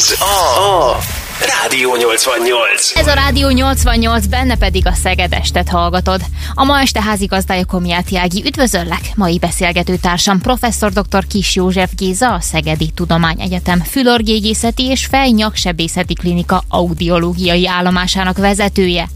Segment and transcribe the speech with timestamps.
[0.00, 0.96] Ez a
[1.62, 2.92] Rádió 88.
[2.96, 6.20] Ez a Rádió 88, benne pedig a Szegedestet hallgatod.
[6.54, 8.42] A ma este házigazdája Komiát Jági.
[8.46, 9.00] Üdvözöllek!
[9.14, 11.26] Mai beszélgető társam professzor dr.
[11.26, 19.08] Kis József Géza, a Szegedi Tudományegyetem fülorgégészeti és fejnyaksebészeti klinika audiológiai állomásának vezetője.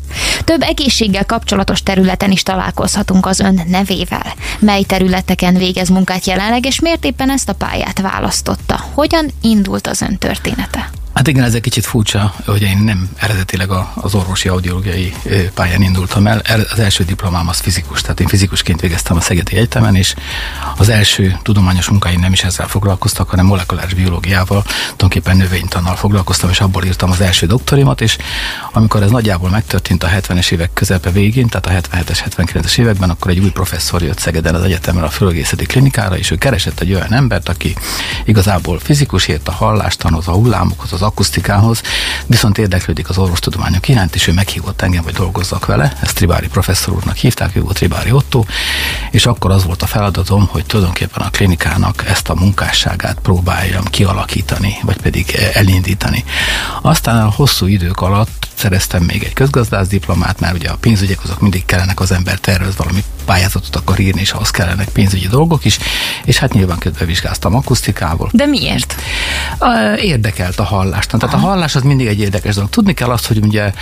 [0.45, 4.35] Több egészséggel kapcsolatos területen is találkozhatunk az ön nevével.
[4.59, 8.85] Mely területeken végez munkát jelenleg, és miért éppen ezt a pályát választotta?
[8.93, 10.91] Hogyan indult az ön története?
[11.15, 15.15] Hát igen, ez egy kicsit furcsa, hogy én nem eredetileg az orvosi audiológiai
[15.55, 16.43] pályán indultam el.
[16.73, 20.15] Az első diplomám az fizikus, tehát én fizikusként végeztem a Szegedi Egyetemen, és
[20.77, 26.61] az első tudományos munkáim nem is ezzel foglalkoztak, hanem molekuláris biológiával, tulajdonképpen növénytannal foglalkoztam, és
[26.61, 28.17] abból írtam az első doktorimat, és
[28.73, 33.31] amikor ez nagyjából megtörtént a 70-es évek közepe végén, tehát a 77-es, 79-es években, akkor
[33.31, 37.13] egy új professzor jött Szegeden az egyetemre a fölgészeti klinikára, és ő keresett egy olyan
[37.13, 37.77] embert, aki
[38.25, 41.83] igazából fizikus, ért a hallástanhoz, a hullámokhoz, az akusztikához,
[42.27, 45.93] viszont érdeklődik az orvostudományok iránt, és ő meghívott engem, hogy dolgozzak vele.
[46.03, 48.45] Ezt Tribári professzor úrnak hívták, ő volt Tribári Otto,
[49.11, 54.77] és akkor az volt a feladatom, hogy tulajdonképpen a klinikának ezt a munkásságát próbáljam kialakítani,
[54.83, 56.25] vagy pedig elindítani.
[56.83, 61.41] Aztán a hosszú idők alatt szereztem még egy közgazdász diplomát, mert ugye a pénzügyek azok
[61.41, 65.79] mindig kellenek az ember tervez valami pályázatot akar írni, és ahhoz kellenek pénzügyi dolgok is,
[66.25, 68.29] és hát nyilván közben vizsgáztam akusztikával.
[68.33, 68.95] De miért?
[69.97, 70.94] Érdekelt a hallás.
[71.03, 71.47] Tehát Aha.
[71.47, 72.71] a hallás az mindig egy érdekes dolog.
[72.71, 73.73] Tudni kell azt, hogy ugye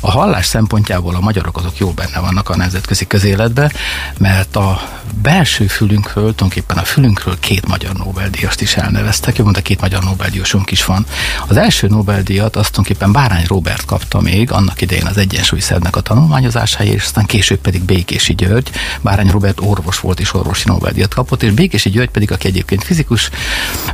[0.00, 3.72] a hallás szempontjából a magyarok azok jó benne vannak a nemzetközi közéletbe,
[4.18, 4.80] mert a
[5.22, 9.36] belső fülünkről, tulajdonképpen a fülünkről két magyar Nobel-díjast is elneveztek.
[9.36, 11.06] Jó, mondta, két magyar Nobel-díjasunk is van.
[11.46, 16.94] Az első Nobel-díjat azt tulajdonképpen Bárány Robert kapta még, annak idején az egyensúlyszernek a tanulmányozásáért,
[16.94, 18.70] és aztán később pedig Békési György.
[19.00, 23.30] Bárány Robert orvos volt és orvosi Nobel-díjat kapott, és Békési György pedig, aki egyébként fizikus,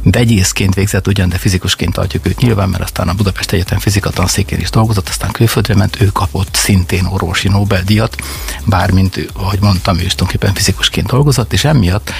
[0.03, 4.61] vegyészként végzett ugyan, de fizikusként tartjuk őt nyilván, mert aztán a Budapest Egyetem fizika tanszékén
[4.61, 8.17] is dolgozott, aztán külföldre ment, ő kapott szintén orvosi Nobel-díjat,
[8.65, 12.13] bármint, ahogy mondtam, ő is tulajdonképpen fizikusként dolgozott, és emiatt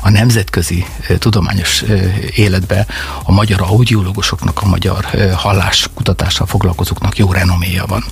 [0.00, 0.86] a nemzetközi
[1.18, 1.84] tudományos
[2.34, 2.86] életbe
[3.22, 5.04] a magyar audiológusoknak, a magyar
[5.34, 8.04] halláskutatással foglalkozóknak jó renoméja van.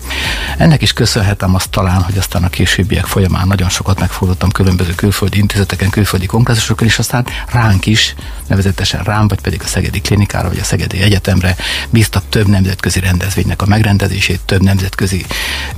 [0.59, 5.39] Ennek is köszönhetem azt talán, hogy aztán a későbbiek folyamán nagyon sokat megfordultam különböző külföldi
[5.39, 8.15] intézeteken, külföldi kongresszusokon, és aztán ránk is,
[8.47, 11.57] nevezetesen rám, vagy pedig a Szegedi Klinikára, vagy a Szegedi Egyetemre
[11.91, 15.25] bíztak több nemzetközi rendezvénynek a megrendezését, több nemzetközi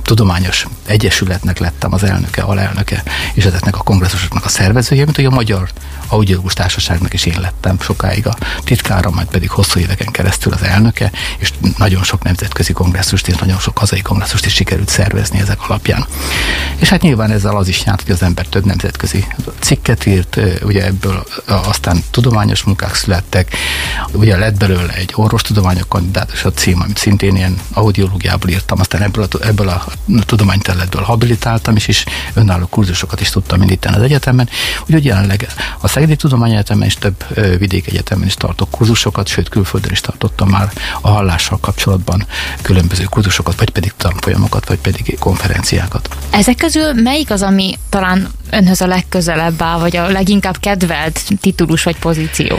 [0.01, 3.03] tudományos egyesületnek lettem az elnöke, alelnöke,
[3.33, 5.69] és ezeknek a kongresszusoknak a szervezője, mint hogy a Magyar
[6.11, 11.11] Audiológus Társaságnak is én lettem sokáig a titkára, majd pedig hosszú éveken keresztül az elnöke,
[11.37, 16.05] és nagyon sok nemzetközi kongresszust és nagyon sok hazai kongresszust is sikerült szervezni ezek alapján.
[16.75, 19.25] És hát nyilván ezzel az is járt, hogy az ember több nemzetközi
[19.59, 23.55] cikket írt, ugye ebből aztán tudományos munkák születtek,
[24.11, 29.27] ugye lett belőle egy orvostudományok kandidátus a cím, amit szintén ilyen audiológiából írtam, aztán ebből
[29.31, 29.85] a, ebből a
[30.25, 34.49] tudományterületből habilitáltam is, és önálló kurzusokat is tudtam indítani az egyetemen,
[34.81, 35.47] úgyhogy jelenleg
[35.79, 37.25] a Szegedi Tudományegyetemen és több
[37.57, 40.71] vidék egyetemen is tartok kurzusokat, sőt külföldön is tartottam már
[41.01, 42.25] a hallással kapcsolatban
[42.61, 46.09] különböző kurzusokat, vagy pedig tanfolyamokat, vagy pedig konferenciákat.
[46.29, 51.83] Ezek közül melyik az, ami talán önhöz a legközelebb áll, vagy a leginkább kedvelt titulus
[51.83, 52.57] vagy pozíció?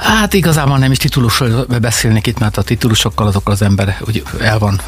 [0.00, 4.58] Hát igazából nem is titulusról beszélnék itt, mert a titulusokkal azok az ember úgy el
[4.58, 4.80] van,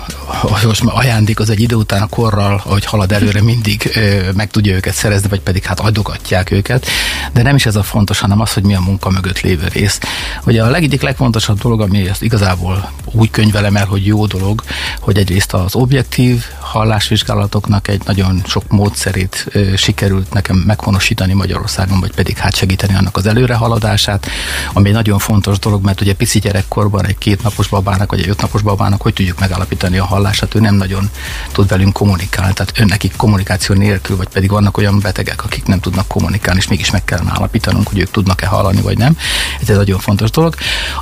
[0.49, 4.01] hogy ajándék az egy idő után a korral, ahogy halad előre, mindig
[4.35, 6.87] meg tudja őket szerezni, vagy pedig hát adogatják őket.
[7.33, 9.99] De nem is ez a fontos, hanem az, hogy mi a munka mögött lévő rész.
[10.47, 14.63] Ugye a legegyik legfontosabb dolog, ami ezt igazából úgy könyvelem el, hogy jó dolog,
[15.01, 22.37] hogy egyrészt az objektív hallásvizsgálatoknak egy nagyon sok módszerét sikerült nekem meghonosítani Magyarországon, vagy pedig
[22.37, 24.27] hát segíteni annak az előrehaladását,
[24.73, 28.29] ami egy nagyon fontos dolog, mert ugye pici gyerekkorban egy két napos babának, vagy egy
[28.29, 31.11] öt napos babának, hogy tudjuk megállapítani a hallását, ő nem nagyon
[31.53, 36.09] tud velünk kommunikálni, tehát önnekik kommunikáció nélkül, vagy pedig vannak olyan betegek, akik nem tudnak
[36.09, 39.17] kommunikálni, és mégis meg kellene állapítanunk, hogy ők tudnak-e hallani, vagy nem.
[39.61, 40.55] Ez egy nagyon fontos dolog.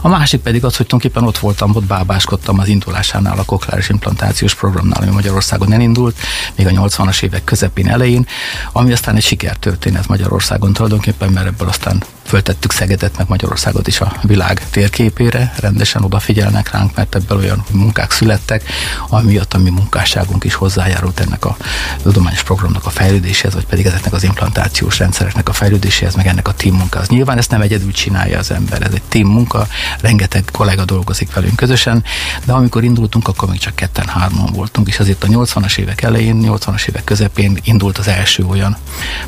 [0.03, 4.55] A másik pedig az, hogy tulajdonképpen ott voltam, ott bábáskodtam az indulásánál a kokláris implantációs
[4.55, 6.17] programnál, ami Magyarországon elindult,
[6.57, 8.27] még a 80-as évek közepén elején,
[8.73, 14.13] ami aztán egy sikertörténet Magyarországon tulajdonképpen, mert ebből aztán föltettük Szegedet, meg Magyarországot is a
[14.23, 18.63] világ térképére, rendesen odafigyelnek ránk, mert ebből olyan munkák születtek,
[19.09, 21.57] amiatt a mi munkásságunk is hozzájárult ennek a
[22.03, 26.53] tudományos programnak a fejlődéséhez, vagy pedig ezeknek az implantációs rendszereknek a fejlődéséhez, meg ennek a
[26.53, 27.09] team munkához.
[27.09, 29.67] Nyilván ezt nem egyedül csinálja az ember, ez egy team munka,
[30.01, 32.05] rengeteg kollega dolgozik velünk közösen,
[32.45, 36.89] de amikor indultunk, akkor még csak ketten-hárman voltunk, és azért a 80-as évek elején, 80-as
[36.89, 38.77] évek közepén indult az első olyan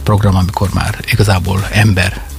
[0.03, 2.31] program, amikor már igazából ember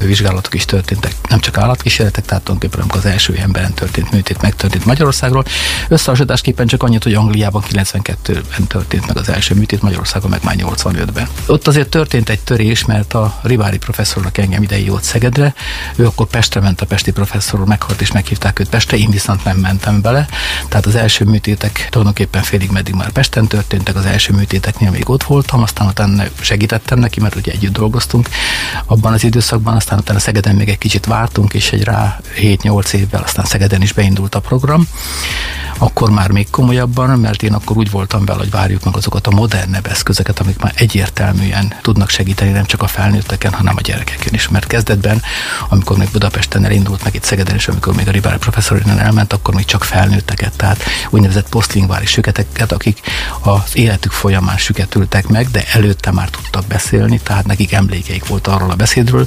[0.54, 4.86] vizsgálatok is történtek, nem csak állatkísérletek, tehát tulajdonképpen amikor az első emberen történt műtét megtörtént
[4.86, 5.44] Magyarországról.
[5.88, 11.28] Összehasonlításképpen csak annyit, hogy Angliában 92-ben történt meg az első műtét, Magyarországon meg már 85-ben.
[11.46, 15.54] Ott azért történt egy törés, mert a Rivári professzornak engem idei jót Szegedre,
[15.96, 19.58] ő akkor Pestre ment, a pesti professzor meghalt és meghívták őt Pestre, én viszont nem
[19.58, 20.28] mentem bele.
[20.68, 25.24] Tehát az első műtétek tulajdonképpen félig meddig már Pesten történtek, az első műtéteknél még ott
[25.24, 28.30] voltam, aztán utána segítettem neki, mert ugye együtt dolgoztunk
[28.86, 33.24] abban az időszakban, aztán utána Szegeden még egy kicsit vártunk, és egy rá 7-8 évvel
[33.24, 34.88] aztán Szegeden is beindult a program
[35.78, 39.32] akkor már még komolyabban, mert én akkor úgy voltam vele, hogy várjuk meg azokat a
[39.32, 44.48] modernebb eszközöket, amik már egyértelműen tudnak segíteni nem csak a felnőtteken, hanem a gyerekeken is.
[44.48, 45.22] Mert kezdetben,
[45.70, 49.54] amikor még Budapesten elindult, meg itt Szegeden is, amikor még a Ribár professzor elment, akkor
[49.54, 53.00] még csak felnőtteket, tehát úgynevezett posztlingvális süketeket, akik
[53.40, 58.72] az életük folyamán süketültek meg, de előtte már tudtak beszélni, tehát nekik emlékeik volt arról
[58.72, 59.26] a beszédről.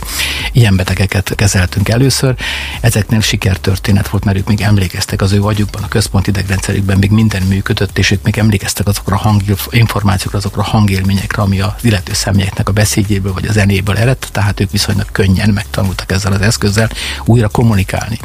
[0.52, 2.34] Ilyen betegeket kezeltünk először.
[2.80, 7.42] Ezeknél sikertörténet volt, mert ők még emlékeztek az ő agyukban, a központi idegrendszerükben még minden
[7.42, 12.68] működött, és ők még emlékeztek azokra a hanginformációkra, azokra a hangélményekre, ami az illető személyeknek
[12.68, 16.90] a beszédjéből vagy a zenéből eredt, tehát ők viszonylag könnyen megtanultak ezzel az eszközzel
[17.24, 18.18] újra kommunikálni.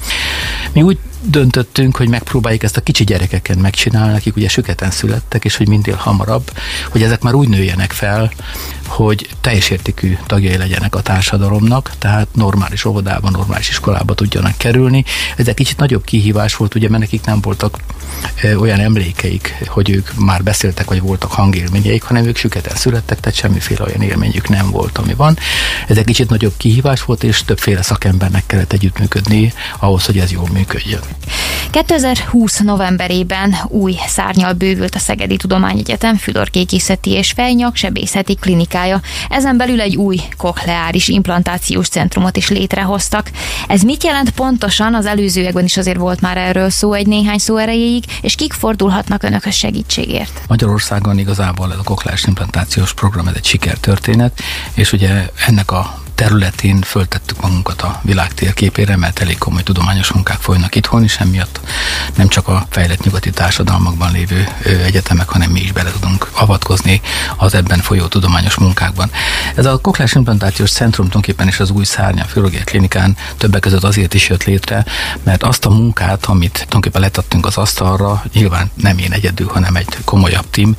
[0.73, 5.55] Mi úgy döntöttünk, hogy megpróbáljuk ezt a kicsi gyerekeken megcsinálni, akik ugye süketen születtek, és
[5.55, 6.51] hogy minél hamarabb,
[6.89, 8.31] hogy ezek már úgy nőjenek fel,
[8.87, 15.05] hogy teljes értékű tagjai legyenek a társadalomnak, tehát normális óvodában, normális iskolába tudjanak kerülni.
[15.37, 17.77] Ez egy kicsit nagyobb kihívás volt, ugye, mert nekik nem voltak
[18.57, 23.83] olyan emlékeik, hogy ők már beszéltek, vagy voltak hangélményeik, hanem ők süketen születtek, tehát semmiféle
[23.83, 25.37] olyan élményük nem volt, ami van.
[25.87, 30.47] Ez egy kicsit nagyobb kihívás volt, és többféle szakembernek kellett együttműködni ahhoz, hogy ez jól
[30.51, 31.01] működjön.
[31.71, 39.01] 2020 novemberében új szárnyal bővült a Szegedi Tudományegyetem fülorkékészeti és fejnyak sebészeti klinikája.
[39.29, 43.31] Ezen belül egy új kokleáris implantációs centrumot is létrehoztak.
[43.67, 44.95] Ez mit jelent pontosan?
[44.95, 49.23] Az előzőekben is azért volt már erről szó egy néhány szó erejéig, és kik fordulhatnak
[49.23, 50.41] önökhöz segítségért?
[50.47, 54.39] Magyarországon igazából ez a kokleáris implantációs program ez egy sikertörténet,
[54.73, 60.39] és ugye ennek a területén föltettük magunkat a világ térképére, mert elég komoly tudományos munkák
[60.39, 61.59] folynak itthon is, emiatt
[62.15, 64.47] nem csak a fejlett nyugati társadalmakban lévő
[64.85, 67.01] egyetemek, hanem mi is bele tudunk avatkozni
[67.37, 69.11] az ebben folyó tudományos munkákban.
[69.55, 73.83] Ez a koklás implantációs centrum tulajdonképpen is az új szárnya a Filológiai Klinikán többek között
[73.83, 74.85] azért is jött létre,
[75.23, 79.97] mert azt a munkát, amit tulajdonképpen letettünk az asztalra, nyilván nem én egyedül, hanem egy
[80.05, 80.75] komolyabb tím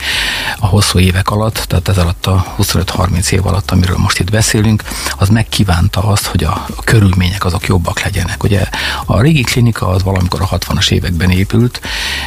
[0.58, 4.82] a hosszú évek alatt, tehát ez alatt a 25-30 év alatt, amiről most itt beszélünk,
[5.18, 8.42] az megkívánta azt, hogy a, a körülmények azok jobbak legyenek.
[8.42, 8.64] Ugye
[9.04, 11.80] a régi klinika az valamikor a 60-as években épült,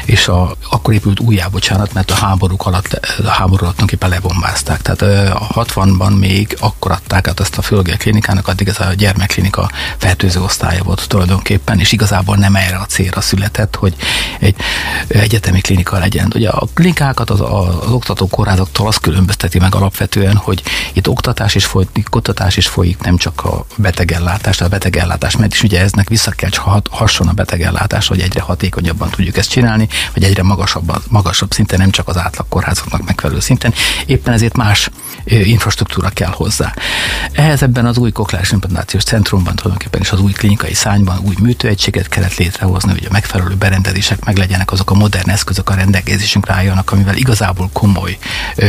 [0.06, 4.82] és a, akkor épült újjá, bocsánat, mert a háborúk alatt, a háború alatt tulajdonképpen lebombázták.
[4.82, 9.70] Tehát a 60-ban még akkor adták át ezt a fölgel klinikának, addig ez a gyermekklinika
[9.98, 13.96] fertőző osztálya volt tulajdonképpen, és igazából nem erre a célra született, hogy
[14.40, 14.56] egy
[15.08, 16.32] egyetemi klinika legyen.
[16.36, 20.64] Ugye a klinikákat az, az oktató kórházaktól azt különbözteti meg alapvetően, hogy
[20.94, 25.64] itt oktatás is folyik, kutatás is folyik, nem csak a betegellátás, a betegellátás, mert is
[25.64, 26.50] ugye eznek vissza kell
[26.90, 31.90] hasson a betegellátás, hogy egyre hatékonyabban tudjuk ezt csinálni, vagy egyre magasabb, magasabb szinten, nem
[31.90, 33.74] csak az átlag kórházaknak megfelelő szinten.
[34.06, 34.90] Éppen ezért más
[35.26, 36.74] infrastruktúra kell hozzá.
[37.32, 42.10] Ehhez ebben az új koklás implantációs centrumban tulajdonképpen is az új klinikai szányban új műtőegységet
[42.10, 46.92] kellett létrehozni, hogy a megfelelő berendezések meg legyenek, azok a modern eszközök a rendelkezésünkre álljanak,
[46.92, 48.18] amivel igazából komoly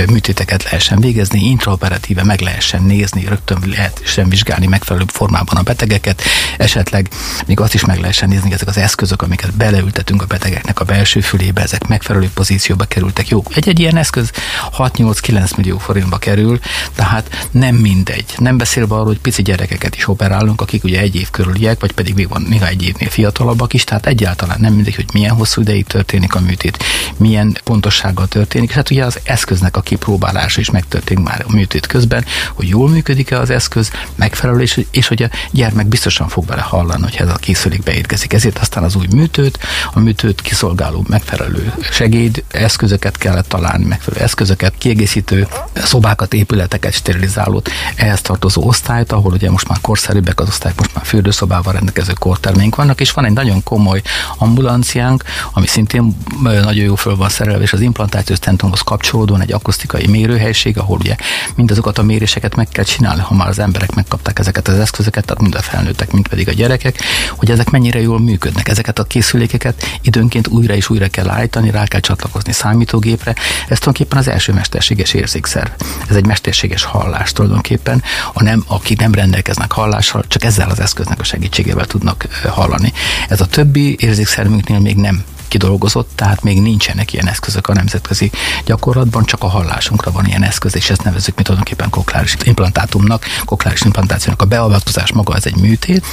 [0.08, 3.58] műtéteket lehessen végezni, intraoperatíve meg lehessen nézni, rögtön
[4.06, 6.22] lehessen vizsgálni megfelelő formában a betegeket,
[6.58, 7.08] esetleg
[7.46, 11.20] még azt is meg lehessen nézni, ezek az eszközök, amiket beleültetünk a betegeknek a belső
[11.20, 13.28] fülébe, ezek megfelelő pozícióba kerültek.
[13.28, 14.30] Jó, egy-egy ilyen eszköz
[14.78, 16.58] 6-8-9 millió forintba kerül,
[16.94, 18.24] tehát nem mindegy.
[18.38, 22.14] Nem beszélve arról, hogy pici gyerekeket is operálunk, akik ugye egy év körüliek, vagy pedig
[22.14, 25.86] még van még egy évnél fiatalabbak is, tehát egyáltalán nem mindegy, hogy milyen hosszú ideig
[25.86, 26.84] történik a műtét,
[27.16, 31.86] milyen pontossággal történik, és hát ugye az eszköznek a kipróbálása is megtörténik már a műtét
[31.86, 36.62] közben, hogy jól működik-e az eszköz, megfelelő, és, és hogy a gyermek biztosan fog vele
[36.62, 38.32] hallani, hogy ez a készülék beérkezik.
[38.32, 39.58] Ezért aztán az új műtőt,
[39.92, 48.20] a műtőt kiszolgáló megfelelő segéd eszközöket kellett találni, megfelelő eszközöket, kiegészítő szobákat, épületeket, sterilizálót, ehhez
[48.20, 53.00] tartozó osztályt, ahol ugye most már korszerűbbek az osztályok, most már fürdőszobával rendelkező korterménk vannak,
[53.00, 54.02] és van egy nagyon komoly
[54.38, 60.06] ambulanciánk, ami szintén nagyon jó föl van szerelve, és az implantációs centrumhoz kapcsolódóan egy akusztikai
[60.06, 61.16] mérőhelység, ahol ugye
[61.54, 65.42] mindazokat a méréseket meg kell csinálni, ha már az emberek megkapták ezeket az eszközöket, tehát
[65.42, 66.98] mind a felnőttek, mind pedig a gyerekek,
[67.30, 68.68] hogy ezek mennyire jól működnek.
[68.68, 73.34] Ezeket a készülékeket időnként újra és újra kell állítani, rá kell csatlakozni számítógépre.
[73.68, 75.70] Ez tulajdonképpen az első mesterséges érzékszerv.
[76.08, 78.02] Ez egy mesterséges hallás tulajdonképpen.
[78.32, 82.92] A nem, akik nem rendelkeznek hallással, csak ezzel az eszköznek a segítségével tudnak hallani.
[83.28, 88.30] Ez a többi érzékszervünknél még nem kidolgozott, tehát még nincsenek ilyen eszközök a nemzetközi
[88.64, 93.80] gyakorlatban, csak a hallásunkra van ilyen eszköz, és ezt nevezzük mi tulajdonképpen kokláris implantátumnak, kokláris
[93.80, 94.42] implantációnak.
[94.42, 96.04] A beavatkozás maga ez egy műtét,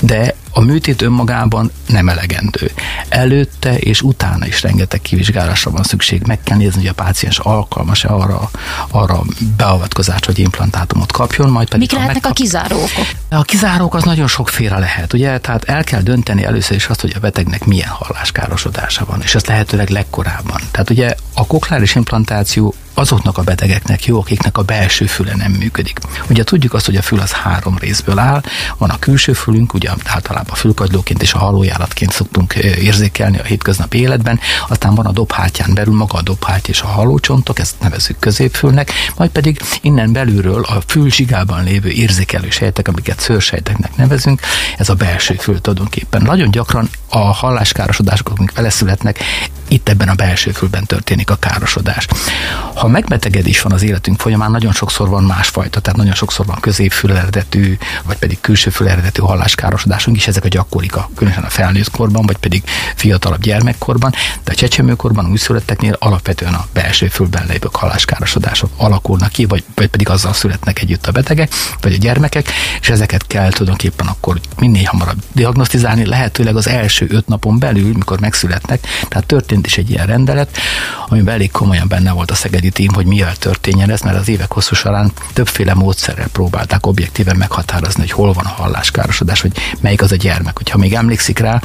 [0.00, 2.70] de a műtét önmagában nem elegendő.
[3.08, 6.22] Előtte és utána is rengeteg kivizsgálásra van szükség.
[6.26, 8.50] Meg kell nézni, hogy a páciens alkalmas-e arra,
[8.90, 9.22] arra
[9.56, 11.80] beavatkozást, hogy implantátumot kapjon, majd pedig.
[11.80, 12.30] Mik lehetnek megkap...
[12.30, 12.90] a kizárók?
[13.28, 15.38] A kizárók az nagyon sokféle lehet, ugye?
[15.38, 19.46] Tehát el kell dönteni először is azt, hogy a betegnek milyen halláskárosodás van, és ezt
[19.46, 20.60] lehetőleg legkorábban.
[20.70, 25.98] Tehát ugye a kokláris implantáció azoknak a betegeknek jó, akiknek a belső füle nem működik.
[26.28, 28.42] Ugye tudjuk azt, hogy a fül az három részből áll,
[28.78, 33.98] van a külső fülünk, ugye általában a fülkagylóként és a halójáratként szoktunk érzékelni a hétköznapi
[33.98, 38.92] életben, aztán van a dobhátján belül maga a dobháty és a halócsontok, ezt nevezzük középfülnek,
[39.16, 44.40] majd pedig innen belülről a fülzsigában lévő érzékelő sejtek, amiket szőrsejteknek nevezünk,
[44.78, 46.22] ez a belső fül tulajdonképpen.
[46.22, 49.18] Nagyon gyakran a halláskárosodások, amik vele születnek,
[49.68, 52.06] itt ebben a belső fülben történik a károsodás.
[52.82, 57.12] Ha megbetegedés van az életünk folyamán, nagyon sokszor van másfajta, tehát nagyon sokszor van középfül
[57.12, 62.26] eredetű, vagy pedig külső fül eredetű halláskárosodásunk is, ezek a gyakoriak, különösen a felnőtt korban,
[62.26, 62.62] vagy pedig
[62.94, 64.12] fiatalabb gyermekkorban,
[64.44, 70.08] de a csecsemőkorban, újszülötteknél alapvetően a belső fülben lévő halláskárosodások alakulnak ki, vagy, vagy pedig
[70.08, 75.22] azzal születnek együtt a betegek, vagy a gyermekek, és ezeket kell tulajdonképpen akkor minél hamarabb
[75.32, 80.58] diagnosztizálni, lehetőleg az első öt napon belül, mikor megszületnek, tehát történt is egy ilyen rendelet,
[81.08, 84.52] amiben elég komolyan benne volt a szegedi tím, hogy mivel történjen ez, mert az évek
[84.52, 90.12] hosszú során többféle módszerrel próbálták objektíven meghatározni, hogy hol van a halláskárosodás, hogy melyik az
[90.12, 90.56] a gyermek.
[90.56, 91.62] Hogyha még emlékszik rá,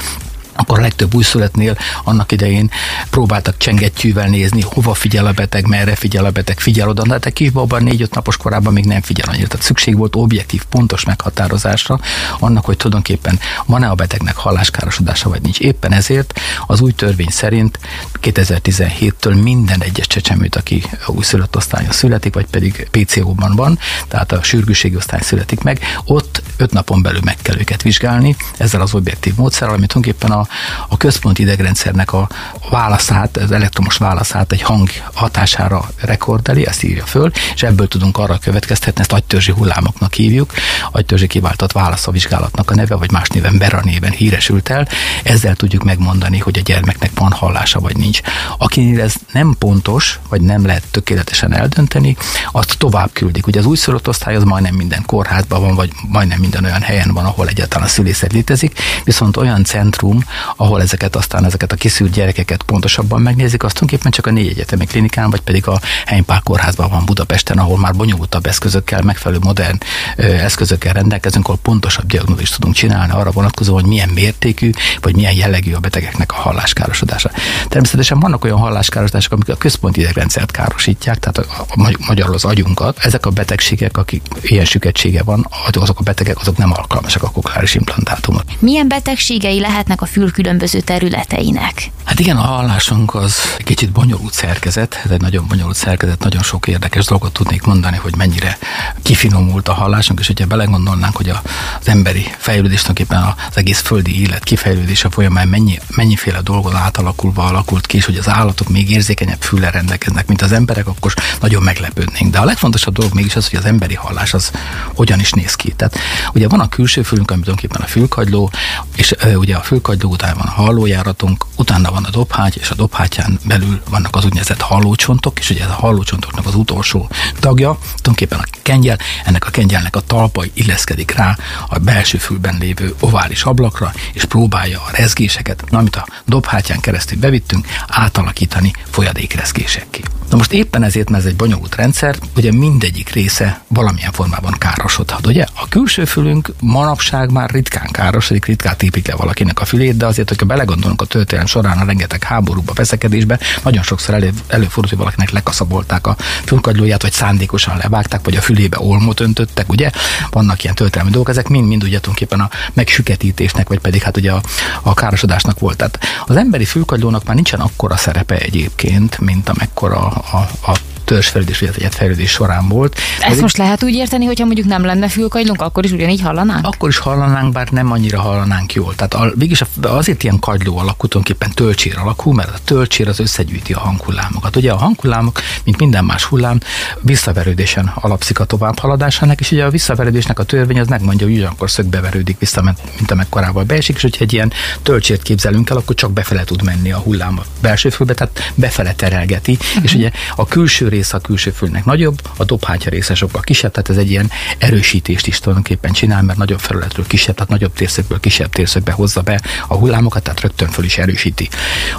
[0.57, 2.71] akkor a legtöbb újszülöttnél annak idején
[3.09, 7.25] próbáltak csengettyűvel nézni, hova figyel a beteg, merre figyel a beteg, figyel oda, de hát
[7.25, 9.47] a kisbabban négy-öt napos korában még nem figyel annyira.
[9.47, 11.99] Tehát szükség volt objektív, pontos meghatározásra
[12.39, 15.59] annak, hogy tulajdonképpen van-e a betegnek halláskárosodása, vagy nincs.
[15.59, 17.79] Éppen ezért az új törvény szerint
[18.21, 24.95] 2017-től minden egyes csecsemőt, aki újszülött osztályon születik, vagy pedig PCO-ban van, tehát a sürgőségi
[24.95, 29.73] osztály születik meg, ott öt napon belül meg kell őket vizsgálni, ezzel az objektív módszerrel,
[29.75, 30.46] amit tulajdonképpen a
[30.87, 32.27] a, központi idegrendszernek a
[32.69, 38.37] válaszát, az elektromos válaszát egy hang hatására rekordeli, ezt írja föl, és ebből tudunk arra
[38.37, 40.53] következtetni, ezt agytörzsi hullámoknak hívjuk,
[40.91, 44.87] agytörzsi kiváltott válasz a vizsgálatnak a neve, vagy más néven Bera néven híresült el,
[45.23, 48.19] ezzel tudjuk megmondani, hogy a gyermeknek van hallása, vagy nincs.
[48.57, 52.17] Akinél ez nem pontos, vagy nem lehet tökéletesen eldönteni,
[52.51, 53.47] azt tovább küldik.
[53.47, 57.25] Ugye az újszülött osztály az majdnem minden kórházban van, vagy majdnem minden olyan helyen van,
[57.25, 60.23] ahol egyáltalán a szülészet létezik, viszont olyan centrum,
[60.55, 64.85] ahol ezeket aztán ezeket a kiszűrt gyerekeket pontosabban megnézik, azt tulajdonképpen csak a négy egyetemi
[64.85, 69.77] klinikán, vagy pedig a Heimpál kórházban van Budapesten, ahol már bonyolultabb eszközökkel, megfelelő modern
[70.15, 75.33] ö, eszközökkel rendelkezünk, ahol pontosabb diagnózist tudunk csinálni arra vonatkozó, hogy milyen mértékű, vagy milyen
[75.33, 77.31] jellegű a betegeknek a halláskárosodása.
[77.67, 82.97] Természetesen vannak olyan halláskárosodások, amik a központi idegrendszert károsítják, tehát a, a, magyarul az agyunkat.
[82.99, 87.75] Ezek a betegségek, akik ilyen süketsége van, azok a betegek, azok nem alkalmasak a kokláris
[87.75, 88.43] implantátumot.
[88.59, 91.91] Milyen betegségei lehetnek a fül különböző területeinek?
[92.03, 96.41] Hát igen, a hallásunk az egy kicsit bonyolult szerkezet, ez egy nagyon bonyolult szerkezet, nagyon
[96.41, 98.57] sok érdekes dolgot tudnék mondani, hogy mennyire
[99.01, 104.43] kifinomult a hallásunk, és hogyha belegondolnánk, hogy az emberi fejlődés tulajdonképpen az egész földi élet
[104.43, 109.69] kifejlődése folyamán mennyi, mennyiféle dolgon átalakulva alakult ki, és hogy az állatok még érzékenyebb fülle
[109.69, 112.31] rendelkeznek, mint az emberek, akkor nagyon meglepődnénk.
[112.31, 114.51] De a legfontosabb dolog mégis az, hogy az emberi hallás az
[114.95, 115.71] hogyan is néz ki.
[115.71, 115.97] Tehát
[116.33, 118.51] ugye van a külső fülünk, ami tulajdonképpen a fülkagyló,
[118.95, 123.39] és ugye a fülkagyló után van a hallójáratunk, utána van a dobhágy, és a dobhátyán
[123.45, 127.09] belül vannak az úgynevezett hallócsontok, és ugye ez a hallócsontoknak az utolsó
[127.39, 131.37] tagja, tulajdonképpen a kengyel, ennek a kengyelnek a talpa illeszkedik rá
[131.69, 137.67] a belső fülben lévő ovális ablakra, és próbálja a rezgéseket, amit a dobhátyán keresztül bevittünk,
[137.87, 140.01] átalakítani folyadékrezgésekké.
[140.29, 145.27] Na most éppen ezért, mert ez egy bonyolult rendszer, ugye mindegyik része valamilyen formában károsodhat,
[145.27, 145.45] ugye?
[145.53, 150.29] A külső fülünk manapság már ritkán károsodik, ritkán tépik le valakinek a fülét, de azért,
[150.29, 155.31] hogyha belegondolunk a történelem során a rengeteg háborúba, veszekedésbe, nagyon sokszor elő, előfordult, hogy valakinek
[155.31, 156.15] lekaszabolták a
[156.45, 159.91] fülkagylóját, vagy szándékosan levágták, vagy a fülébe olmot öntöttek, ugye?
[160.29, 164.41] Vannak ilyen történelmi dolgok, ezek mind-mind ugye tulajdonképpen a megsüketítésnek, vagy pedig hát ugye a,
[164.81, 165.77] a károsodásnak volt.
[165.77, 171.69] Tehát az emberi fülkagylónak már nincsen akkora szerepe egyébként, mint amekkora a, a törzsfejlődés, vagy
[171.75, 172.99] egyetfejlődés során volt.
[173.19, 176.65] Ezt Ez most lehet úgy érteni, hogyha mondjuk nem lenne fülkagylónk, akkor is ugyanígy hallanánk?
[176.65, 178.95] Akkor is hallanánk, bár nem annyira hallanánk jól.
[178.95, 183.73] Tehát a, végig azért ilyen kagyló alakú, tulajdonképpen tölcsér alakú, mert a tölcsér az összegyűjti
[183.73, 184.55] a hanghullámokat.
[184.55, 186.59] Ugye a hanghullámok, mint minden más hullám,
[187.01, 192.39] visszaverődésen alapszik a továbbhaladásának, és ugye a visszaverődésnek a törvény az megmondja, hogy ugyanakkor szögbeverődik
[192.39, 192.61] vissza,
[192.97, 194.51] mint amekkorával beesik, és hogyha egy ilyen
[194.83, 198.93] tölcsért képzelünk el, akkor csak befele tud menni a hullám a belső fülbe, tehát befele
[198.93, 199.83] terelgeti, uh-huh.
[199.83, 203.89] és ugye a külső része a külső fülnek nagyobb, a dobhátya része sokkal kisebb, tehát
[203.89, 208.49] ez egy ilyen erősítést is tulajdonképpen csinál, mert nagyobb felületről kisebb, tehát nagyobb térszögből kisebb
[208.49, 211.49] térszögbe hozza be a hullámokat, tehát rögtön föl is erősíti.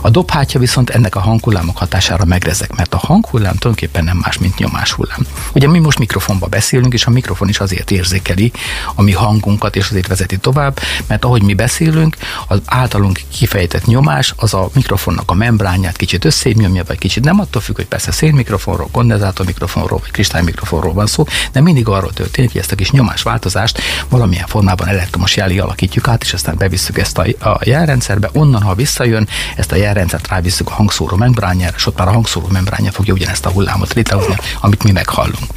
[0.00, 4.58] A dobhátya viszont ennek a hanghullámok hatására megrezek, mert a hanghullám tulajdonképpen nem más, mint
[4.58, 5.26] nyomáshullám.
[5.52, 8.52] Ugye mi most mikrofonba beszélünk, és a mikrofon is azért érzékeli
[8.94, 12.16] a mi hangunkat, és azért vezeti tovább, mert ahogy mi beszélünk,
[12.48, 17.62] az általunk kifejtett nyomás az a mikrofonnak a membránját kicsit összényomja, vagy kicsit nem attól
[17.62, 22.12] függ, hogy persze szénmikrofonról mikrofonról, kondenzátor mikrofonról vagy kristály mikrofonról van szó, de mindig arról
[22.12, 26.98] történik, hogy ezt a kis nyomásváltozást valamilyen formában elektromos jelé alakítjuk át, és aztán bevisszük
[26.98, 31.86] ezt a, a jelrendszerbe, onnan, ha visszajön, ezt a jelrendszert rávisszük a hangszóró membránjára, és
[31.86, 35.50] ott már a hangszóró membránja fogja ugyanezt a hullámot létrehozni, amit mi meghallunk.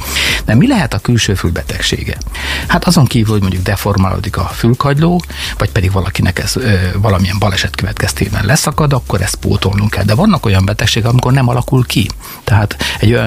[0.44, 2.16] De mi lehet a külső fülbetegsége?
[2.66, 5.22] Hát azon kívül, hogy mondjuk deformálódik a fülkagyló,
[5.58, 10.04] vagy pedig valakinek ez ö, valamilyen baleset következtében leszakad, akkor ezt pótolnunk kell.
[10.04, 12.10] De vannak olyan betegségek, amikor nem alakul ki.
[12.44, 13.21] Tehát egy olyan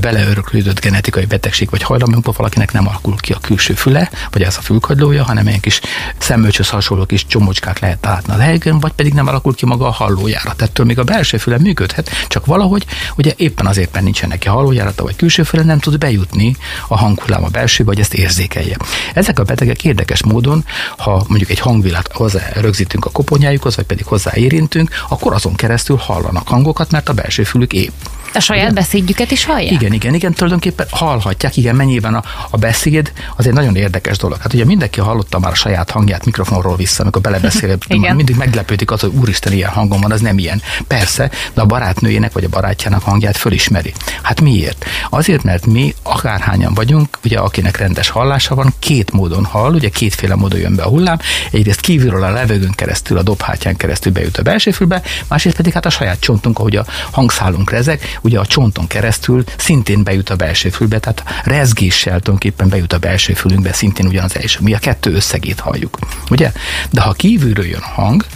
[0.00, 4.60] beleöröklődött genetikai betegség vagy hajlamokban valakinek nem alakul ki a külső füle, vagy ez a
[4.60, 5.80] fülkagylója, hanem egy kis
[6.18, 9.90] szemölcsös hasonló kis csomócskát lehet látni a lehegőn, vagy pedig nem alakul ki maga a
[9.90, 10.54] hallójára.
[10.56, 12.84] Ettől még a belső füle működhet, csak valahogy,
[13.16, 16.56] ugye éppen azért, mert nincsen neki hallójárata vagy külső füle, nem tud bejutni
[16.88, 18.76] a hanghullám a belső, vagy ezt érzékelje.
[19.14, 20.64] Ezek a betegek érdekes módon,
[20.96, 26.48] ha mondjuk egy hangvilát hozzá rögzítünk a koponyájukhoz, vagy pedig hozzáérintünk, akkor azon keresztül hallanak
[26.48, 27.92] hangokat, mert a belső fülük épp.
[28.34, 28.74] A saját igen.
[28.74, 29.72] beszédjüket is hallják?
[29.72, 34.38] Igen, igen, igen, tulajdonképpen hallhatják, igen, mennyiben a, a beszéd az egy nagyon érdekes dolog.
[34.40, 37.76] Hát ugye mindenki hallotta már a saját hangját mikrofonról vissza, amikor belebeszél,
[38.14, 40.62] mindig meglepődik az, hogy úristen, ilyen hangom van, az nem ilyen.
[40.86, 43.92] Persze, de a barátnőjének vagy a barátjának hangját fölismeri.
[44.22, 44.84] Hát miért?
[45.10, 50.34] Azért, mert mi akárhányan vagyunk, ugye akinek rendes hallása van, két módon hall, ugye kétféle
[50.34, 51.18] módon jön be a hullám,
[51.50, 55.86] egyrészt kívülről a levegőn keresztül, a dobhátján keresztül bejut a belső fülbe, másrészt pedig hát
[55.86, 60.68] a saját csontunk, ahogy a hangszálunk rezeg, ugye a csonton keresztül szintén bejut a belső
[60.68, 64.58] fülbe, tehát rezgéssel tulajdonképpen bejut a belső fülünkbe, szintén ugyanaz első.
[64.62, 65.98] Mi a kettő összegét halljuk,
[66.30, 66.52] ugye?
[66.90, 68.26] De ha kívülről jön a hang,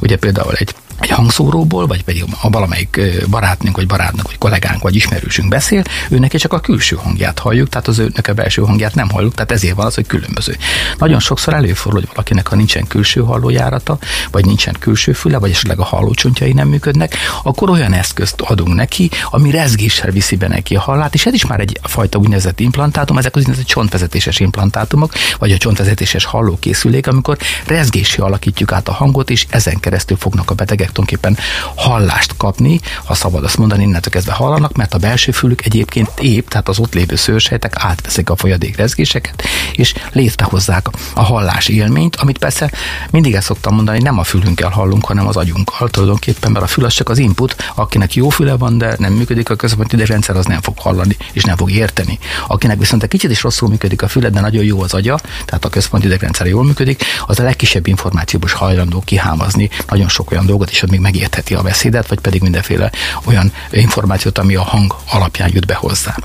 [0.00, 4.94] ugye például egy egy hangszóróból, vagy pedig a valamelyik barátnőnk, vagy barátnak, vagy kollégánk, vagy
[4.94, 9.10] ismerősünk beszél, őnek csak a külső hangját halljuk, tehát az őnek a belső hangját nem
[9.10, 10.56] halljuk, tehát ezért van az, hogy különböző.
[10.98, 13.98] Nagyon sokszor előfordul, hogy valakinek, ha nincsen külső hallójárata,
[14.30, 19.10] vagy nincsen külső füle, vagy esetleg a hallócsontjai nem működnek, akkor olyan eszközt adunk neki,
[19.30, 23.18] ami rezgéssel viszi be neki a hallát, és ez is már egy fajta úgynevezett implantátum,
[23.18, 29.30] ezek az úgynevezett csontvezetéses implantátumok, vagy a csontvezetéses hallókészülék, amikor rezgéssel alakítjuk át a hangot,
[29.30, 31.36] és ezen keresztül fognak a betegek tulajdonképpen
[31.74, 36.48] hallást kapni, ha szabad azt mondani, innentől kezdve hallanak, mert a belső fülük egyébként épp,
[36.48, 42.38] tehát az ott lévő szőrsejtek átveszik a folyadék rezgéseket, és létrehozzák a hallás élményt, amit
[42.38, 42.70] persze
[43.10, 46.84] mindig ezt szoktam mondani, nem a fülünkkel hallunk, hanem az agyunkkal tulajdonképpen, mert a fül
[46.84, 50.46] az csak az input, akinek jó füle van, de nem működik a központi idegrendszer, az
[50.46, 52.18] nem fog hallani, és nem fog érteni.
[52.46, 55.64] Akinek viszont egy kicsit is rosszul működik a füle, de nagyon jó az agya, tehát
[55.64, 60.70] a központi idegrendszer jól működik, az a legkisebb információból hajlandó kihámazni nagyon sok olyan dolgot,
[60.70, 62.90] és még megértheti a beszédet, vagy pedig mindenféle
[63.24, 66.16] olyan információt, ami a hang alapján jut be hozzá.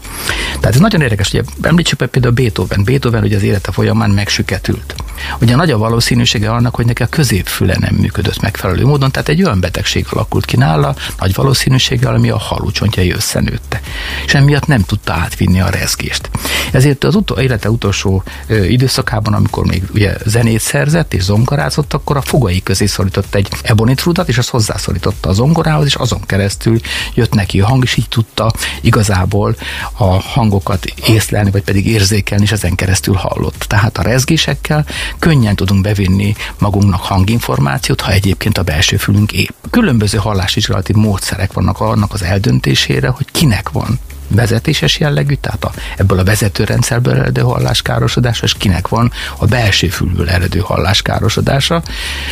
[0.60, 2.84] Tehát ez nagyon érdekes, hogy említsük például Beethoven.
[2.84, 4.96] Beethoven ugye az élete folyamán megsüketült.
[5.42, 9.44] Ugye nagy a valószínűsége annak, hogy neki a középfüle nem működött megfelelő módon, tehát egy
[9.44, 13.82] olyan betegség alakult ki nála, nagy valószínűséggel, ami a halúcsontjai összenőtte.
[14.26, 16.30] És emiatt nem tudta átvinni a rezgést.
[16.72, 22.18] Ezért az utol, élete utolsó ö, időszakában, amikor még ugye zenét szerzett és zongorázott, akkor
[22.18, 26.80] a fogai közé szorított egy ebonitrudat, és azt ezt hozzászorította a zongorához, és azon keresztül
[27.14, 29.56] jött neki a hang, és így tudta igazából
[29.94, 33.66] a hangokat észlelni, vagy pedig érzékelni, és ezen keresztül hallott.
[33.68, 34.86] Tehát a rezgésekkel
[35.20, 39.54] könnyen tudunk bevinni magunknak hanginformációt, ha egyébként a belső fülünk épp.
[39.70, 46.20] Különböző hallásvizsgálati módszerek vannak annak az eldöntésére, hogy kinek van vezetéses jellegű, tehát a, ebből
[46.20, 51.84] a vezetőrendszerből eredő halláskárosodása, és kinek van a belső fülből eredő halláskárosodása,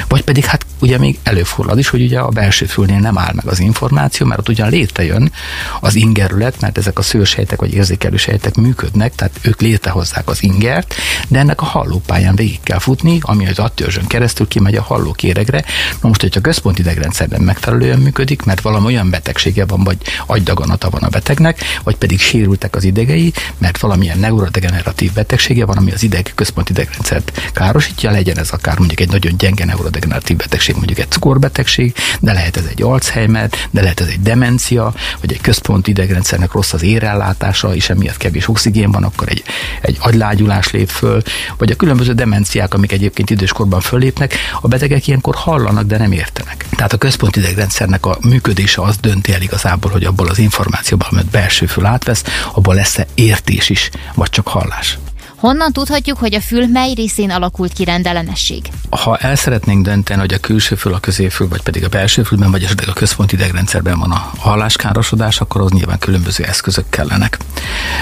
[0.07, 3.45] vagy pedig hát ugye még előfordul is, hogy ugye a belső fülnél nem áll meg
[3.45, 5.31] az információ, mert ott ugyan létrejön
[5.79, 10.93] az ingerület, mert ezek a szőrsejtek vagy érzékelő sejtek működnek, tehát ők létrehozzák az ingert,
[11.27, 15.63] de ennek a hallópályán végig kell futni, ami az attörzsön keresztül kimegy a hallókéregre.
[16.01, 20.89] Na most, hogyha a központi idegrendszerben megfelelően működik, mert valami olyan betegsége van, vagy agydaganata
[20.89, 26.03] van a betegnek, vagy pedig sérültek az idegei, mert valamilyen neurodegeneratív betegsége van, ami az
[26.03, 31.09] ideg központi idegrendszert károsítja, legyen ez akár mondjuk egy nagyon gyenge neurodegeneratív betegség, mondjuk egy
[31.09, 36.51] cukorbetegség, de lehet ez egy Alzheimer, de lehet ez egy demencia, vagy egy központi idegrendszernek
[36.51, 39.43] rossz az érellátása, és emiatt kevés oxigén van, akkor egy,
[39.81, 41.21] egy agylágyulás lép föl,
[41.57, 46.65] vagy a különböző demenciák, amik egyébként időskorban fölépnek, a betegek ilyenkor hallanak, de nem értenek.
[46.75, 51.25] Tehát a központi idegrendszernek a működése az dönti el igazából, hogy abból az információból, amit
[51.25, 54.97] belső fül átvesz, abból lesz-e értés is, vagy csak hallás.
[55.35, 58.69] Honnan tudhatjuk, hogy a fül mely részén alakult ki rendellenesség?
[58.89, 62.51] Ha el szeretnénk dönteni, hogy a külső fül, a középfül, vagy pedig a belső fülben,
[62.51, 67.37] vagy esetleg a központi idegrendszerben van a halláskárosodás, akkor az nyilván különböző eszközök kellenek.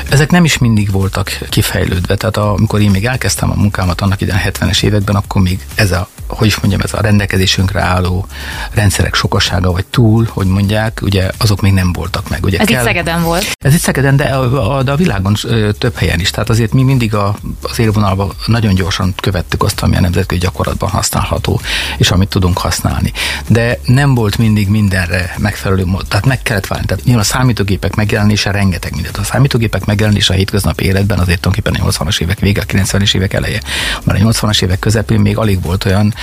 [0.10, 4.52] Ezek nem is mindig voltak kifejlődve, tehát amikor én még elkezdtem a munkámat annak idején
[4.52, 8.26] 70-es években, akkor még ez a hogy is mondjam, ez a rendelkezésünkre álló
[8.72, 12.46] rendszerek sokasága, vagy túl, hogy mondják, ugye azok még nem voltak meg.
[12.46, 13.52] Ugye ez kell, itt Szegeden volt.
[13.60, 15.36] Ez itt Szegeden, de a, a, de a világon
[15.78, 16.30] több helyen is.
[16.30, 20.90] Tehát azért mi mindig a, az élvonalban nagyon gyorsan követtük azt, ami a nemzetközi gyakorlatban
[20.90, 21.62] használható,
[21.98, 23.12] és amit tudunk használni.
[23.48, 26.06] De nem volt mindig mindenre megfelelő mód.
[26.08, 26.86] Tehát meg kellett válni.
[26.86, 29.18] Tehát nyilván a számítógépek megjelenése rengeteg mindent.
[29.18, 33.34] A számítógépek megjelenése a hétköznapi életben azért tulajdonképpen a 80-as évek vége, a 90-es évek
[33.34, 33.62] eleje.
[34.04, 36.14] Mert a 80-as évek közepén még alig volt olyan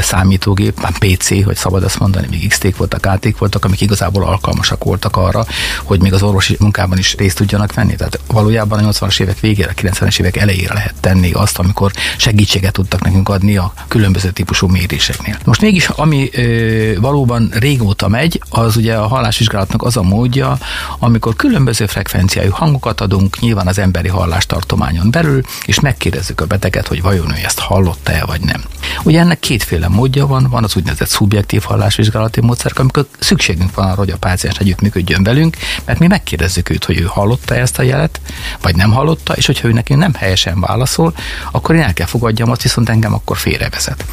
[0.00, 4.84] számítógép, már PC, hogy szabad azt mondani, még XT voltak, AT voltak, amik igazából alkalmasak
[4.84, 5.46] voltak arra,
[5.82, 7.94] hogy még az orvosi munkában is részt tudjanak venni.
[7.94, 12.72] Tehát valójában a 80-as évek végére, a 90-es évek elejére lehet tenni azt, amikor segítséget
[12.72, 15.38] tudtak nekünk adni a különböző típusú méréseknél.
[15.44, 20.58] Most mégis, ami ö, valóban régóta megy, az ugye a hallásvizsgálatnak az a módja,
[20.98, 27.02] amikor különböző frekvenciájú hangokat adunk, nyilván az emberi hallástartományon belül, és megkérdezzük a beteget, hogy
[27.02, 28.62] vajon ő ezt hallotta-e vagy nem.
[29.02, 33.96] Ugye ennek kétféle módja van, van az úgynevezett szubjektív hallásvizsgálati módszer, amikor szükségünk van arra,
[33.96, 38.20] hogy a páciens együttműködjön velünk, mert mi megkérdezzük őt, hogy ő hallotta ezt a jelet,
[38.62, 41.14] vagy nem hallotta, és hogyha ő neki nem helyesen válaszol,
[41.50, 44.04] akkor én el kell fogadjam azt, viszont engem akkor félrevezet.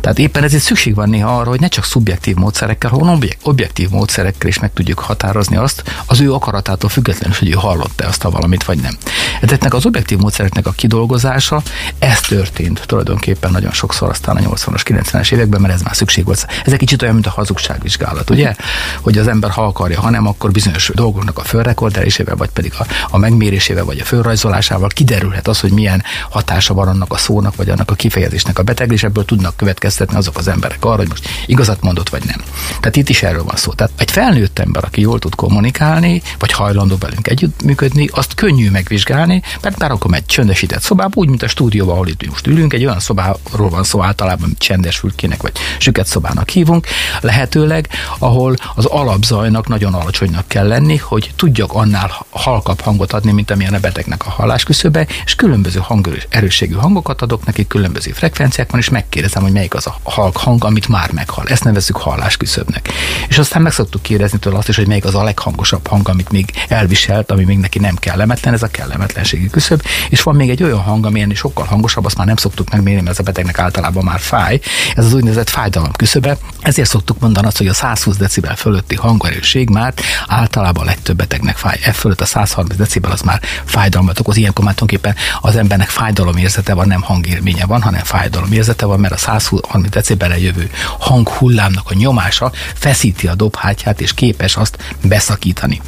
[0.00, 4.48] Tehát éppen ezért szükség van néha arra, hogy ne csak szubjektív módszerekkel, hanem objektív módszerekkel
[4.48, 8.64] is meg tudjuk határozni azt, az ő akaratától függetlenül, hogy ő hallotta azt a valamit,
[8.64, 8.96] vagy nem.
[9.40, 11.62] Ezeknek az objektív módszereknek a kidolgozása,
[11.98, 14.40] ez történt tulajdonképpen nagyon sokszor aztán a
[14.84, 16.46] 80-as, 90-es években, mert ez már szükség volt.
[16.64, 18.54] Ez egy kicsit olyan, mint a hazugságvizsgálat, ugye?
[19.00, 22.86] Hogy az ember ha akarja, ha nem, akkor bizonyos dolgoknak a fölrekordelésével, vagy pedig a,
[23.10, 27.68] a megmérésével, vagy a fölrajzolásával kiderülhet az, hogy milyen hatása van annak a szónak, vagy
[27.68, 28.62] annak a kifejezésnek a
[29.02, 32.40] ebből tudnak következtetni azok az emberek arra, hogy most igazat mondott, vagy nem.
[32.80, 33.72] Tehát itt is erről van szó.
[33.72, 39.42] Tehát egy felnőtt ember, aki jól tud kommunikálni, vagy hajlandó velünk együttműködni, azt könnyű megvizsgálni,
[39.62, 42.84] mert bár akkor egy csöndesített szobába, úgy, mint a stúdióban, ahol itt most ülünk, egy
[42.84, 46.86] olyan szobáról van szó általában, csendes fülkének, vagy süket szobának hívunk,
[47.20, 53.50] lehetőleg, ahol az alapzajnak nagyon alacsonynak kell lenni, hogy tudjak annál halkabb hangot adni, mint
[53.50, 59.42] amilyen a betegnek a hallásküszöbe, és különböző hangerősségű hangokat adok neki, különböző frekvenciákon, és megkérdezem,
[59.42, 61.46] hogy melyik az a halk hang, amit már meghal.
[61.46, 62.88] Ezt nevezzük hallásküszöbnek.
[63.28, 66.30] És aztán meg szoktuk kérdezni tőle azt is, hogy melyik az a leghangosabb hang, amit
[66.30, 69.82] még elviselt, ami még neki nem kellemetlen, ez a kellemetlenségi küszöb.
[70.08, 73.00] És van még egy olyan hang, ami ennél sokkal hangosabb, azt már nem szoktuk megmérni,
[73.00, 74.49] mert ez a betegnek általában már fáj.
[74.94, 76.36] Ez az úgynevezett fájdalom küszöbe.
[76.60, 79.94] Ezért szoktuk mondani azt, hogy a 120 decibel fölötti hangerőség már
[80.26, 81.78] általában a legtöbb betegnek fáj.
[81.82, 84.36] E fölött a 130 decibel az már fájdalmat okoz.
[84.36, 89.16] Ilyenkor már tulajdonképpen az embernek fájdalomérzete van, nem hangélménye van, hanem fájdalomérzete van, mert a
[89.16, 95.80] 130 decibelre jövő hanghullámnak a nyomása feszíti a dobhátját, és képes azt beszakítani.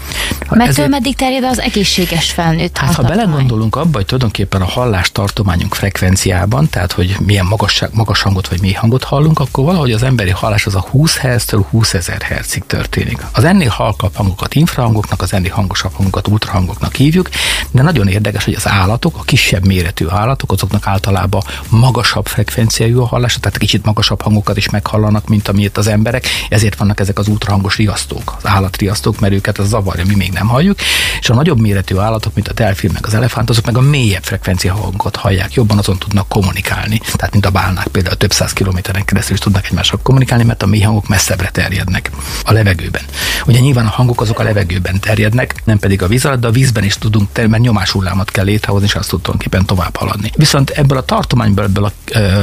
[0.48, 0.88] Mettől ezért...
[0.88, 6.92] meddig terjed az egészséges felnőtt Hát ha belegondolunk abba, hogy tulajdonképpen a hallástartományunk frekvenciában, tehát
[6.92, 10.74] hogy milyen magas, magas hangot vagy mély hangot hallunk, akkor valahogy az emberi hallás az
[10.74, 13.26] a 20 Hz-től 20 ezer Hz-ig történik.
[13.32, 17.28] Az ennél halkabb hangokat infrahangoknak, az ennél hangosabb hangokat ultrahangoknak hívjuk,
[17.70, 23.00] de nagyon érdekes, hogy az állatok, a kis kisebb méretű állatok, azoknak általában magasabb frekvenciájú
[23.00, 27.18] a hallása, tehát kicsit magasabb hangokat is meghallanak, mint amilyet az emberek, ezért vannak ezek
[27.18, 30.78] az ultrahangos riasztók, az állatriasztók, mert őket az zavarja, mi még nem halljuk,
[31.20, 34.24] és a nagyobb méretű állatok, mint a delfin, meg az elefánt, azok meg a mélyebb
[34.24, 39.04] frekvencia hangot hallják, jobban azon tudnak kommunikálni, tehát mint a bálnák például több száz kilométeren
[39.04, 42.10] keresztül is tudnak egymással kommunikálni, mert a mély hangok messzebbre terjednek
[42.44, 43.02] a levegőben.
[43.46, 46.50] Ugye nyilván a hangok azok a levegőben terjednek, nem pedig a víz alatt, de a
[46.50, 50.30] vízben is tudunk, mert nyomáshullámot kell létrehozni, és azt tudunk képen tovább haladni.
[50.36, 51.92] Viszont ebből a tartományból, ebből a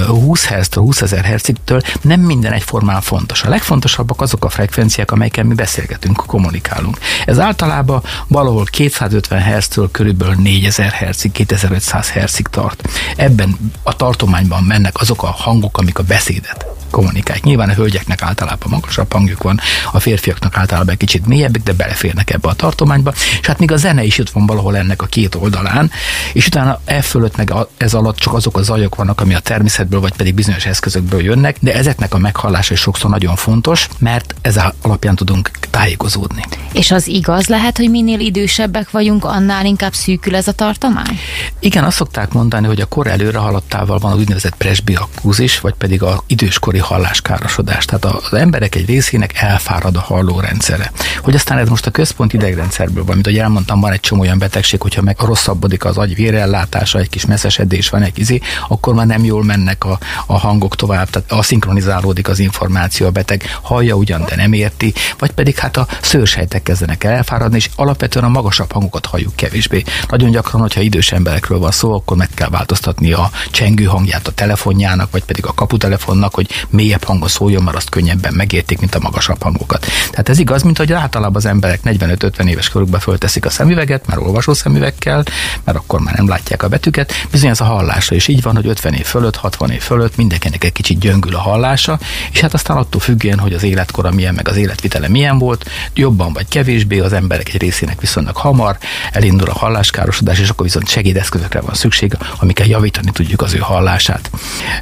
[0.05, 3.43] 20 Hz-től 20 ezer Hz-től nem minden egyformán fontos.
[3.43, 6.97] A legfontosabbak azok a frekvenciák, amelyekkel mi beszélgetünk, kommunikálunk.
[7.25, 12.89] Ez általában valahol 250 Hz-től körülbelül 4000 Hz-ig, 2500 Hz-ig tart.
[13.15, 17.43] Ebben a tartományban mennek azok a hangok, amik a beszédet kommunikálják.
[17.43, 19.59] Nyilván a hölgyeknek általában magasabb hangjuk van,
[19.91, 23.77] a férfiaknak általában egy kicsit mélyebbek, de beleférnek ebbe a tartományba, és hát még a
[23.77, 25.91] zene is itt van valahol ennek a két oldalán,
[26.33, 29.99] és utána e fölött meg ez alatt csak azok a zajok vannak, ami a természetből,
[29.99, 34.59] vagy pedig bizonyos eszközökből jönnek, de ezeknek a meghallása is sokszor nagyon fontos, mert ez
[34.81, 36.43] alapján tudunk tájékozódni.
[36.73, 41.19] És az igaz lehet, hogy minél idősebbek vagyunk, annál inkább szűkül ez a tartomány?
[41.59, 46.03] Igen, azt szokták mondani, hogy a kor előre haladtával van az úgynevezett presbiakúzis, vagy pedig
[46.03, 47.85] a időskori halláskárosodás.
[47.85, 50.91] Tehát az emberek egy részének elfárad a hallórendszere.
[51.21, 54.37] Hogy aztán ez most a központi idegrendszerből van, mint ahogy elmondtam, van egy csomó olyan
[54.37, 59.05] betegség, hogyha meg rosszabbodik az agy vérellátása, egy kis messzesedés van, egy izé, akkor már
[59.05, 64.25] nem jól mennek a, a hangok tovább, tehát aszinkronizálódik az információ, a beteg hallja ugyan,
[64.25, 68.71] de nem érti, vagy pedig hát a szőrsejtek kezdenek el elfáradni, és alapvetően a magasabb
[68.71, 69.83] hangokat halljuk kevésbé.
[70.09, 74.31] Nagyon gyakran, hogyha idős emberekről van szó, akkor meg kell változtatni a csengő hangját a
[74.31, 78.99] telefonjának, vagy pedig a kaputelefonnak, hogy mélyebb hangon szóljon, mert azt könnyebben megértik, mint a
[78.99, 79.85] magasabb hangokat.
[80.09, 84.21] Tehát ez igaz, mint hogy általában az emberek 45-50 éves korukban fölteszik a szemüveget, mert
[84.21, 85.23] olvasó szemüvegkel,
[85.63, 87.13] mert akkor már nem látják a betűket.
[87.31, 90.63] Bizony ez a hallása is így van, hogy 50 év fölött, 60 év fölött mindenkinek
[90.63, 91.99] egy kicsit gyöngül a hallása,
[92.31, 96.33] és hát aztán attól függően, hogy az életkora milyen, meg az életvitele milyen volt, jobban
[96.33, 98.77] vagy kevésbé, az emberek egy részének viszonylag hamar
[99.11, 104.29] elindul a halláskárosodás, és akkor viszont segédeszközökre van szükség, amikkel javítani tudjuk az ő hallását.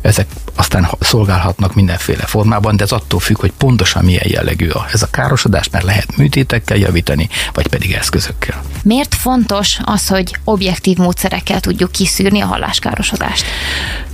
[0.02, 5.02] Ezek aztán szolgálhatnak mindenféle formában, de ez attól függ, hogy pontosan milyen jellegű a, ez
[5.02, 8.62] a károsodás, mert lehet műtétekkel javítani, vagy pedig eszközökkel.
[8.84, 13.46] Miért fontos az, hogy objektív módszerekkel tudjuk kiszűrni a halláskárosodást?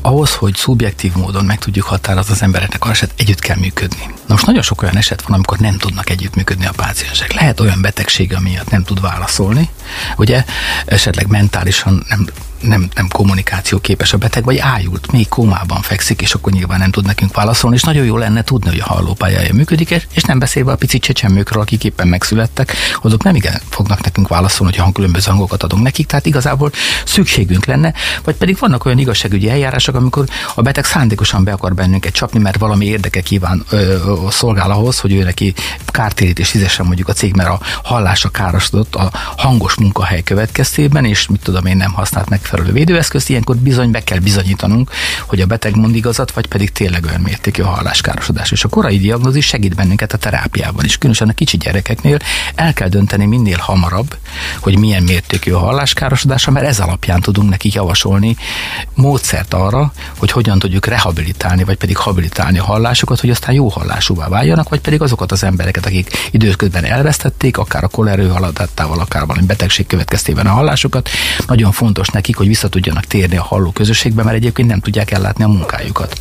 [0.02, 4.06] Ahhoz, hogy szubjektív módon meg tudjuk határozni az embereknek a eset, együtt kell működni.
[4.06, 7.34] Na most nagyon sok olyan eset van, amikor nem tudnak együttműködni a páciensek.
[7.34, 9.70] Lehet olyan betegség, miatt nem tud válaszolni,
[10.18, 10.44] ugye
[10.86, 12.28] esetleg mentálisan nem
[12.64, 16.92] nem, nem kommunikáció képes a beteg, vagy ájult, még kómában fekszik, és akkor nyilván nem
[16.92, 20.72] tud nekünk válaszolni, és nagyon jó lenne tudni, hogy a hallópályája működik, és nem beszélve
[20.72, 25.64] a pici csecsemőkről, akik éppen megszülettek, azok nem igen fognak nekünk válaszolni, hogyha különböző hangokat
[25.64, 26.72] adunk nekik, tehát igazából
[27.06, 30.26] szükségünk lenne, vagy pedig vannak olyan igazságügyi eljárások, amikor
[30.56, 35.00] a beteg szándékosan be akar bennünket csapni, mert valami érdeke kíván ö, ö, szolgál ahhoz,
[35.00, 35.54] hogy ő neki
[35.86, 41.42] kártérítés fizessen mondjuk a cég, mert a hallása károsodott a hangos munkahely következtében, és mit
[41.44, 44.90] tudom én nem használt meg megfelelő védőeszközt, ilyenkor bizony be kell bizonyítanunk,
[45.26, 47.28] hogy a beteg mond igazat, vagy pedig tényleg olyan
[47.62, 48.52] a halláskárosodás.
[48.52, 52.18] És a korai diagnózis segít bennünket a terápiában is, különösen a kicsi gyerekeknél
[52.56, 54.18] el kell dönteni minél hamarabb,
[54.60, 58.36] hogy milyen mértékű a halláskárosodás, mert ez alapján tudunk nekik javasolni
[58.94, 64.28] módszert arra, hogy hogyan tudjuk rehabilitálni, vagy pedig habilitálni a hallásukat, hogy aztán jó hallásúvá
[64.28, 69.46] váljanak, vagy pedig azokat az embereket, akik időközben elvesztették, akár a kolerő haladátával, akár valami
[69.74, 71.10] betegség következtében a hallásukat,
[71.48, 75.44] nagyon fontos nekik, hogy vissza tudjanak térni a halló közösségbe, mert egyébként nem tudják ellátni
[75.44, 76.20] a munkájukat.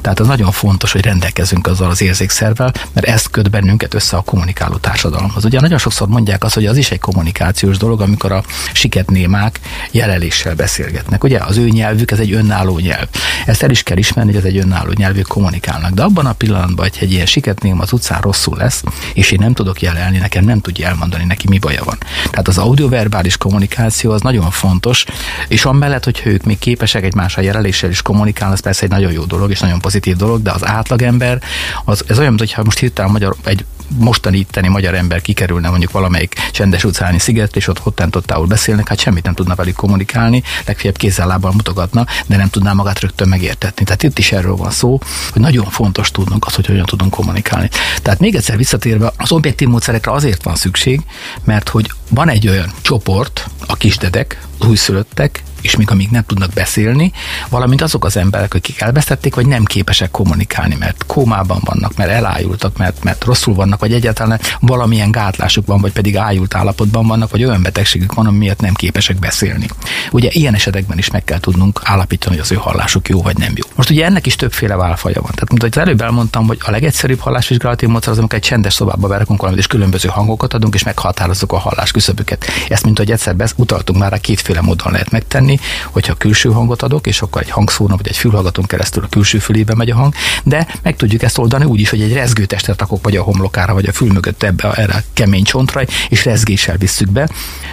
[0.00, 4.20] Tehát az nagyon fontos, hogy rendelkezünk azzal az érzékszervel, mert ezt köt bennünket össze a
[4.20, 5.44] kommunikáló társadalomhoz.
[5.44, 10.54] Ugye nagyon sokszor mondják azt, hogy az is egy kommunikációs dolog, amikor a siketnémák jeleléssel
[10.54, 11.24] beszélgetnek.
[11.24, 13.08] Ugye az ő nyelvük ez egy önálló nyelv.
[13.46, 15.90] Ezt el is kell ismerni, hogy ez egy önálló nyelv, ők kommunikálnak.
[15.90, 18.82] De abban a pillanatban, hogy egy ilyen siketném az utcán rosszul lesz,
[19.14, 21.98] és én nem tudok jelelni, nekem nem tudja elmondani neki, mi baja van.
[22.30, 25.04] Tehát az audioverbális kommunikáció az nagyon fontos,
[25.48, 29.24] és amellett, hogy ők még képesek egymással jeleléssel is kommunikálni, az persze egy nagyon jó
[29.24, 31.42] dolog, és nagyon pozitív dolog, de az átlagember,
[31.84, 33.64] az, ez olyan, mintha most hirtelen magyar, egy
[33.98, 38.98] mostani itteni magyar ember kikerülne mondjuk valamelyik csendes utcáni sziget, és ott hottentottául beszélnek, hát
[38.98, 43.84] semmit nem tudna velük kommunikálni, legfeljebb kézzel lábbal mutogatna, de nem tudná magát rögtön megértetni.
[43.84, 44.98] Tehát itt is erről van szó,
[45.32, 47.68] hogy nagyon fontos tudnunk az, hogy hogyan tudunk kommunikálni.
[48.02, 51.00] Tehát még egyszer visszatérve, az objektív módszerekre azért van szükség,
[51.44, 57.12] mert hogy van egy olyan csoport, a kisdedek, újszülöttek, és még amíg nem tudnak beszélni,
[57.48, 62.76] valamint azok az emberek, akik elvesztették, vagy nem képesek kommunikálni, mert kómában vannak, mert elájultak,
[62.76, 67.44] mert, mert rosszul vannak, vagy egyáltalán valamilyen gátlásuk van, vagy pedig ájult állapotban vannak, vagy
[67.44, 69.66] olyan betegségük van, ami miatt nem képesek beszélni.
[70.10, 73.52] Ugye ilyen esetekben is meg kell tudnunk állapítani, hogy az ő hallásuk jó vagy nem
[73.54, 73.64] jó.
[73.74, 75.30] Most ugye ennek is többféle válfaja van.
[75.30, 79.08] Tehát, mint az előbb elmondtam, hogy a legegyszerűbb hallásvizsgálati módszer az, amikor egy csendes szobába
[79.08, 82.44] berakunk valamit, és különböző hangokat adunk, és meghatározzuk a hallás küszöbüket.
[82.68, 85.55] Ezt, mint hogy egyszer utaltunk már, kétféle módon lehet megtenni,
[85.90, 89.74] hogyha külső hangot adok, és akkor egy hangszóron vagy egy fülhallgatón keresztül a külső fülébe
[89.74, 90.14] megy a hang,
[90.44, 93.86] de meg tudjuk ezt oldani úgy is, hogy egy rezgőtestet rakok vagy a homlokára, vagy
[93.86, 97.28] a fül mögött ebbe a, erre a kemény csontra, és rezgéssel visszük be,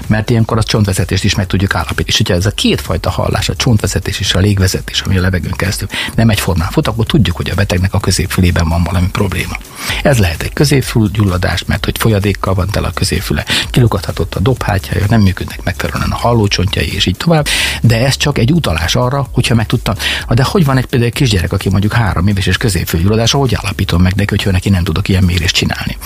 [0.07, 2.07] mert ilyenkor a csontvezetést is meg tudjuk állapítani.
[2.07, 5.87] És hogyha ez a kétfajta hallás, a csontvezetés és a légvezetés, ami a levegőn keresztül
[6.15, 9.57] nem egyformán fut, akkor tudjuk, hogy a betegnek a középfülében van valami probléma.
[10.03, 15.05] Ez lehet egy középfül gyulladás, mert hogy folyadékkal van tele a középfüle, kilukadhatott a dobhátjája,
[15.09, 17.47] nem működnek megfelelően a hallócsontjai, és így tovább.
[17.81, 19.95] De ez csak egy utalás arra, hogyha megtudtam,
[20.29, 24.01] de hogy van egy például egy kisgyerek, aki mondjuk három éves és középfülgyulladás, hogy állapítom
[24.01, 25.97] meg neki, hogy neki nem tudok ilyen mérést csinálni.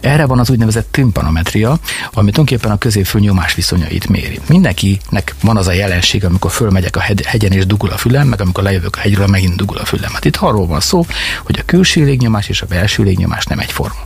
[0.00, 1.78] Erre van az úgynevezett tympanometria,
[2.12, 4.40] ami tulajdonképpen a középfül nyomás viszonyait méri.
[4.48, 8.62] Mindenkinek van az a jelenség, amikor fölmegyek a hegyen és dugul a fülem, meg amikor
[8.62, 10.12] lejövök a hegyről, megint dugul a fülem.
[10.12, 11.06] Hát itt arról van szó,
[11.44, 14.02] hogy a külső légnyomás és a belső légnyomás nem egyforma.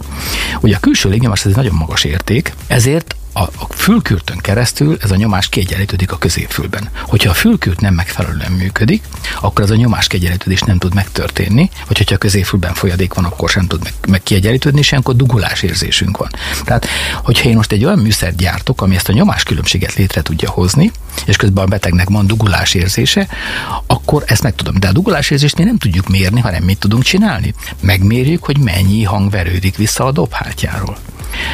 [0.60, 5.10] Ugye a külső légnyomás ez egy nagyon magas érték, ezért a, a fülkürtön keresztül ez
[5.10, 6.88] a nyomás kiegyenlítődik a középfülben.
[7.02, 9.02] Hogyha a fülkürt nem megfelelően működik,
[9.40, 13.50] akkor ez a nyomás kiegyenlítődés nem tud megtörténni, vagy hogyha a középfülben folyadék van, akkor
[13.50, 16.28] sem tud meg, meg kiegyenlítődni, és ilyenkor dugulás érzésünk van.
[16.64, 16.86] Tehát,
[17.22, 20.90] hogyha én most egy olyan műszert gyártok, ami ezt a nyomás különbséget létre tudja hozni,
[21.26, 23.28] és közben a betegnek van dugulás érzése,
[23.86, 24.74] akkor ezt meg tudom.
[24.78, 27.54] De a dugulás érzést mi nem tudjuk mérni, hanem mit tudunk csinálni?
[27.80, 30.98] Megmérjük, hogy mennyi hang verődik vissza a dobhátjáról.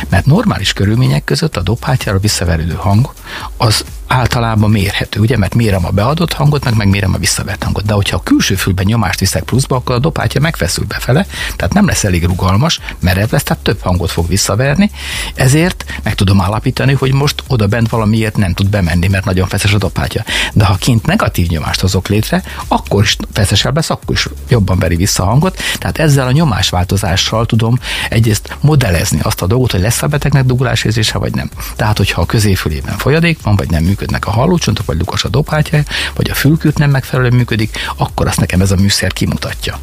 [0.08, 3.12] Mert normális körülmények között a dobhátjára visszaverődő hang
[3.56, 7.84] az általában mérhető, ugye, mert mérem a beadott hangot, meg megmérem a visszavert hangot.
[7.84, 11.86] De hogyha a külső fülben nyomást viszek pluszba, akkor a dobhátja megfeszül befele, tehát nem
[11.86, 14.90] lesz elég rugalmas, merev lesz, tehát több hangot fog visszaverni,
[15.34, 19.72] ezért meg tudom állapítani, hogy most oda bent valamiért nem tud bemenni, mert nagyon feszes
[19.72, 20.24] a dobhátja.
[20.52, 24.96] De ha kint negatív nyomást hozok létre, akkor is feszesebb lesz, akkor is jobban veri
[24.96, 25.60] vissza a hangot.
[25.78, 31.18] Tehát ezzel a nyomásváltozással tudom egyrészt modellezni azt a dolgot, hogy lesz a betegnek dugulásérzése,
[31.18, 31.50] vagy nem.
[31.76, 35.82] Tehát, hogyha a középfülében folyadék van, vagy nem működnek a hallócsontok, vagy lukas a dobhátja,
[36.14, 39.78] vagy a fülkült nem megfelelően működik, akkor azt nekem ez a műszer kimutatja.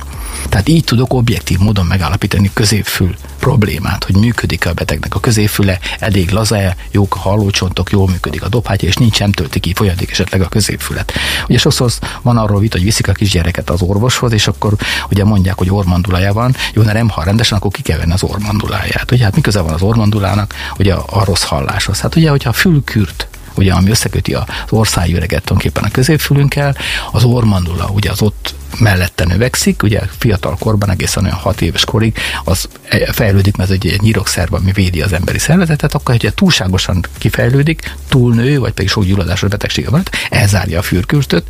[0.50, 6.30] Tehát így tudok objektív módon megállapítani középfül problémát, hogy működik a betegnek a középfüle, elég
[6.30, 10.42] laza jók a hallócsontok, jól működik a dobhátja, és nincs, nem tölti ki folyadék esetleg
[10.42, 11.14] a középfület.
[11.48, 14.74] Ugye sokszor van arról vita, hogy viszik a kisgyereket az orvoshoz, és akkor
[15.10, 19.12] ugye mondják, hogy ormandulája van, jó, nem hall rendesen, akkor ki kell az ormanduláját.
[19.12, 22.00] Ugye hát mi van az ormandulának ugye a, a rossz halláshoz?
[22.00, 26.76] Hát ugye, hogyha fülkürt ugye, ami összeköti az országüreget tulajdonképpen a középfülünkkel,
[27.12, 32.18] az ormandula, ugye az ott mellette növekszik, ugye fiatal korban egészen olyan 6 éves korig
[32.44, 32.68] az
[33.12, 37.96] fejlődik, mert ez egy, egy nyirokszerv, ami védi az emberi szervezetet, akkor hogyha túlságosan kifejlődik,
[38.10, 41.44] túlnő, vagy pedig sok gyulladásos betegsége van, elzárja a fürkürtöt.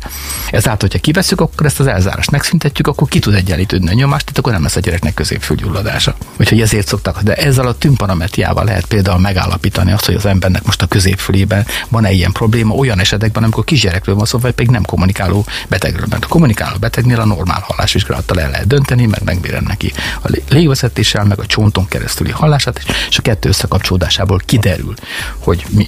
[0.50, 4.38] Ezáltal, hogyha kiveszünk, akkor ezt az elzárást megszüntetjük, akkor ki tud egyenlítődni a nyomást, tehát
[4.38, 6.14] akkor nem lesz a gyereknek középfülgyulladása.
[6.40, 10.82] Úgyhogy ezért szoktak, de ezzel a tümpanometriával lehet például megállapítani azt, hogy az embernek most
[10.82, 15.44] a középfülében van-e ilyen probléma olyan esetekben, amikor kisgyerekről van szó, vagy pedig nem kommunikáló
[15.68, 16.06] betegről.
[16.10, 20.28] Mert a kommunikáló beteg ezeknél a normál hallásvizsgálattal el lehet dönteni, mert megmérem neki a
[20.48, 24.94] légvezetéssel, meg a csonton keresztüli hallását, és a kettő összekapcsolódásából kiderül,
[25.38, 25.86] hogy mi.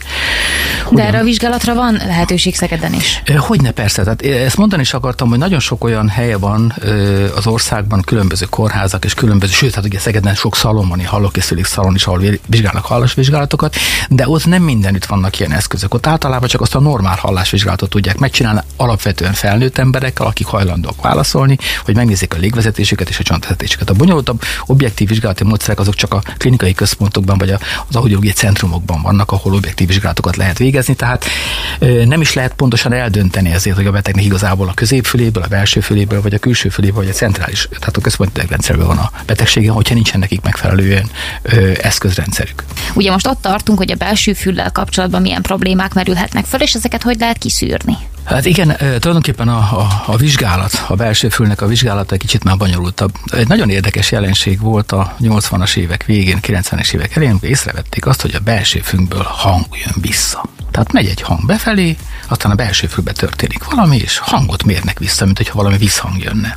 [0.85, 1.05] Hogyan...
[1.05, 3.23] De erre a vizsgálatra van lehetőség Szegeden is?
[3.37, 4.03] Hogyne, persze.
[4.03, 6.75] Tehát ezt mondani is akartam, hogy nagyon sok olyan helye van
[7.37, 11.95] az országban, különböző kórházak és különböző, sőt, hát ugye Szegeden sok szalon van, hallókészülék szalon
[11.95, 13.77] is, ahol vizsgálnak hallásvizsgálatokat,
[14.09, 15.94] de ott nem mindenütt vannak ilyen eszközök.
[15.95, 21.59] Ott általában csak azt a normál hallásvizsgálatot tudják megcsinálni, alapvetően felnőtt emberekkel, akik hajlandóak válaszolni,
[21.85, 23.91] hogy megnézzék a légvezetésüket és a csontvezetésüket.
[23.91, 29.33] A bonyolultabb objektív vizsgálati módszerek azok csak a klinikai központokban vagy az audiológiai centrumokban vannak,
[29.33, 31.25] ahol objektív vizsgálatokat lehet végezni, tehát
[32.05, 36.23] nem is lehet pontosan eldönteni ezért, hogy a betegnek igazából a középfüléből, a belső füléből,
[36.23, 39.95] vagy a külső füléből, vagy a centrális, tehát a központi rendszerből van a betegsége, hogyha
[39.95, 41.11] nincsen nekik megfelelően
[41.83, 42.65] eszközrendszerük.
[42.95, 47.03] Ugye most ott tartunk, hogy a belső füllel kapcsolatban milyen problémák merülhetnek fel, és ezeket
[47.03, 47.97] hogy lehet kiszűrni?
[48.25, 52.57] Hát igen, tulajdonképpen a, a, a vizsgálat, a belső fülnek a vizsgálata egy kicsit már
[52.57, 53.13] bonyolultabb.
[53.33, 58.35] Egy nagyon érdekes jelenség volt a 80-as évek végén, 90-es évek elején, észrevették azt, hogy
[58.35, 60.45] a belső fülből hang jön vissza.
[60.75, 61.97] Tehát megy egy hang befelé,
[62.29, 66.57] aztán a belső fülbe történik valami, és hangot mérnek vissza, mint hogyha valami visszhang jönne.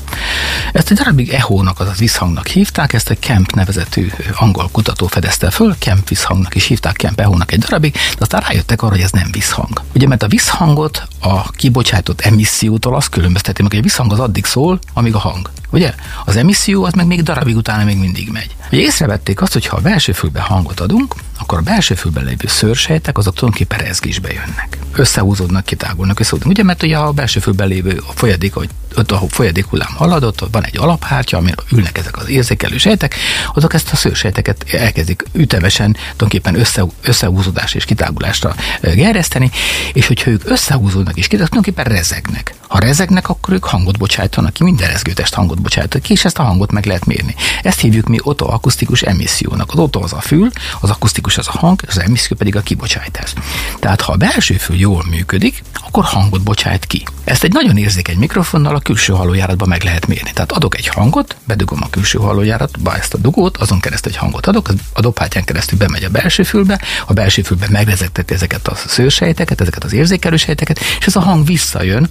[0.72, 5.76] Ezt egy darabig EHO-nak, azaz visszhangnak hívták, ezt egy Kemp nevezetű angol kutató fedezte föl,
[5.80, 9.32] Kemp visszhangnak is hívták, Kemp EHO-nak egy darabig, de aztán rájöttek arra, hogy ez nem
[9.32, 9.82] visszhang.
[9.94, 14.46] Ugye, mert a visszhangot a kibocsátott emissziótól azt különbözteti meg, hogy a visszhang az addig
[14.46, 15.50] szól, amíg a hang.
[15.70, 15.94] Ugye?
[16.26, 18.56] Az emisszió az meg még darabig utána még mindig megy.
[18.72, 22.48] Ugye észrevették azt, hogy ha a belső fülbe hangot adunk, akkor a belső fülben lévő
[22.48, 24.78] szőrsejtek azok tulajdonképpen rezgésbe jönnek.
[24.94, 26.58] Összehúzódnak, kitágulnak, összehúzódnak.
[26.58, 30.42] Ugye, mert ugye a belső fülben lévő a folyadék, hogy ott a folyadék hullám haladott,
[30.42, 33.16] ott van egy alaphártya, amire ülnek ezek az érzékelő sejtek,
[33.54, 39.52] azok ezt a szőrsejteket elkezdik ütemesen tulajdonképpen össze, összehúzódás és kitágulásra gerjeszteni,
[39.94, 42.54] és hogyha ők összehúzódnak és kitágulnak, tulajdonképpen rezegnek.
[42.68, 46.44] Ha rezegnek, akkor ők hangot bocsájtanak ki, minden rezgőtest hangot bocsájtanak ki, és ezt a
[46.44, 47.36] hangot meg lehet mérni.
[47.64, 49.72] Ezt hívjuk mi otoakusztikus emissziónak.
[49.72, 50.50] Az oto az a fül,
[50.80, 53.34] az akusztikus az a hang, az emisszió pedig a kibocsátás.
[53.80, 57.06] Tehát ha a belső fül jól működik, akkor hangot bocsájt ki.
[57.24, 60.32] Ezt egy nagyon érzékeny mikrofonnal a külső hallójáratban meg lehet mérni.
[60.34, 64.48] Tehát adok egy hangot, bedugom a külső hallójáratba ezt a dugót, azon keresztül egy hangot
[64.48, 69.62] adok, a dobhátján keresztül bemegy a belső fülbe, a belső fülbe megrezegteti ezeket a szőrsejteket,
[69.62, 72.10] ezeket az érzékelő sejteket, és ez a hang visszajön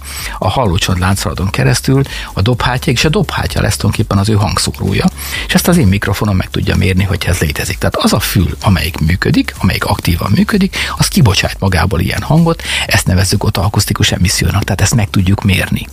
[0.49, 2.01] hallócsont láncoladon keresztül
[2.33, 5.05] a dobhátja, és a dobhátja lesz tulajdonképpen az ő hangszórója,
[5.47, 7.77] és ezt az én mikrofonom meg tudja mérni, hogy ez létezik.
[7.77, 13.07] Tehát az a fül, amelyik működik, amelyik aktívan működik, az kibocsát magából ilyen hangot, ezt
[13.07, 15.87] nevezzük ott akusztikus emissziónak, tehát ezt meg tudjuk mérni.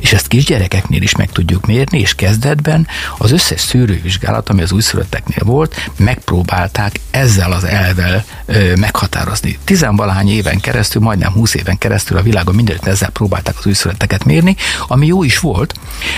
[0.00, 2.86] És ezt kisgyerekeknél is meg tudjuk mérni, és kezdetben
[3.18, 9.58] az összes szűrővizsgálat, ami az újszülötteknél volt, megpróbálták ezzel az elvel ö, meghatározni.
[9.64, 14.56] Tizenvalahány éven keresztül, majdnem 20 éven keresztül a világon mindenütt ezzel próbálták az újszülötteket mérni,
[14.86, 15.74] ami jó is volt,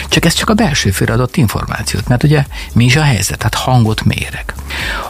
[0.09, 3.55] csak ez csak a belső félre adott információt, mert ugye mi is a helyzet, tehát
[3.55, 4.55] hangot mérek.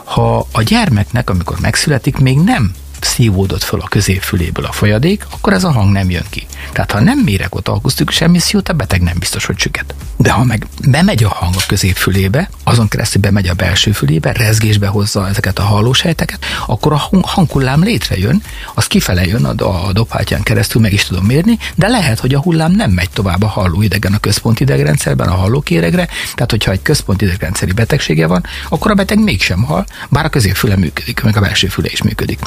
[0.05, 2.75] Ha a gyermeknek, amikor megszületik, még nem
[3.05, 6.47] szívódott föl a középfüléből a folyadék, akkor ez a hang nem jön ki.
[6.73, 9.95] Tehát ha nem mérek ott akusztikus emissziót, a beteg nem biztos, hogy süket.
[10.17, 14.87] De ha meg bemegy a hang a középfülébe, azon keresztül bemegy a belső fülébe, rezgésbe
[14.87, 18.43] hozza ezeket a hallósejteket, akkor a hanghullám létrejön,
[18.75, 22.41] az kifele jön a, a dobhátján keresztül, meg is tudom mérni, de lehet, hogy a
[22.41, 27.25] hullám nem megy tovább a hallóidegen a központi idegrendszerben, a hallókéregre, tehát hogyha egy központi
[27.25, 31.69] idegrendszeri betegsége van, akkor a beteg mégsem hal, bár a középfüle működik, meg a belső
[31.69, 32.39] füle is működik.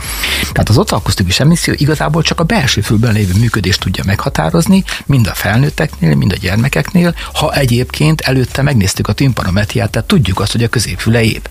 [0.52, 5.34] Tehát az otoakusztikus emisszió igazából csak a belső fülben lévő működést tudja meghatározni, mind a
[5.34, 10.68] felnőtteknél, mind a gyermekeknél, ha egyébként előtte megnéztük a timpanometriát, tehát tudjuk azt, hogy a
[10.68, 11.46] középfüle épp.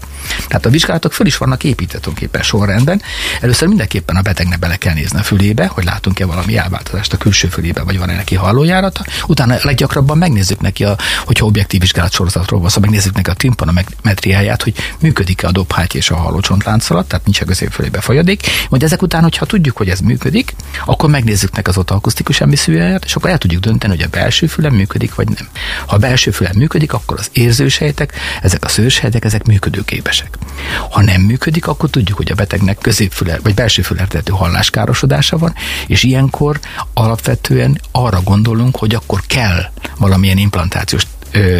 [0.48, 3.02] Tehát a vizsgálatok föl is vannak építve tulajdonképpen sorrendben.
[3.40, 7.48] Először mindenképpen a betegnek bele kell nézni a fülébe, hogy látunk-e valami elváltozást a külső
[7.48, 9.04] fülébe, vagy van-e neki hallójárata.
[9.26, 13.34] Utána leggyakrabban megnézzük neki, a, hogyha objektív vizsgálat sorozatról van szó, szóval megnézzük neki a
[13.34, 18.42] timpanometriáját, hogy működik-e a dobháty és a hallócsontláncolat, tehát nincs a középfülébe folyadék.
[18.68, 20.54] Majd ezek után, hogyha tudjuk, hogy ez működik,
[20.84, 24.74] akkor megnézzük neki az otoakusztikus emisszióját, és akkor el tudjuk dönteni, hogy a belső fülem
[24.74, 25.48] működik, vagy nem.
[25.86, 28.12] Ha a belső fülem működik, akkor az érzősejtek,
[28.42, 30.09] ezek a szőrsejtek, ezek működőképesek.
[30.90, 35.54] Ha nem működik, akkor tudjuk, hogy a betegnek középfüle vagy belső fülertető halláskárosodása van,
[35.86, 36.61] és ilyenkor
[36.94, 39.62] alapvetően arra gondolunk, hogy akkor kell
[39.98, 41.06] valamilyen implantációs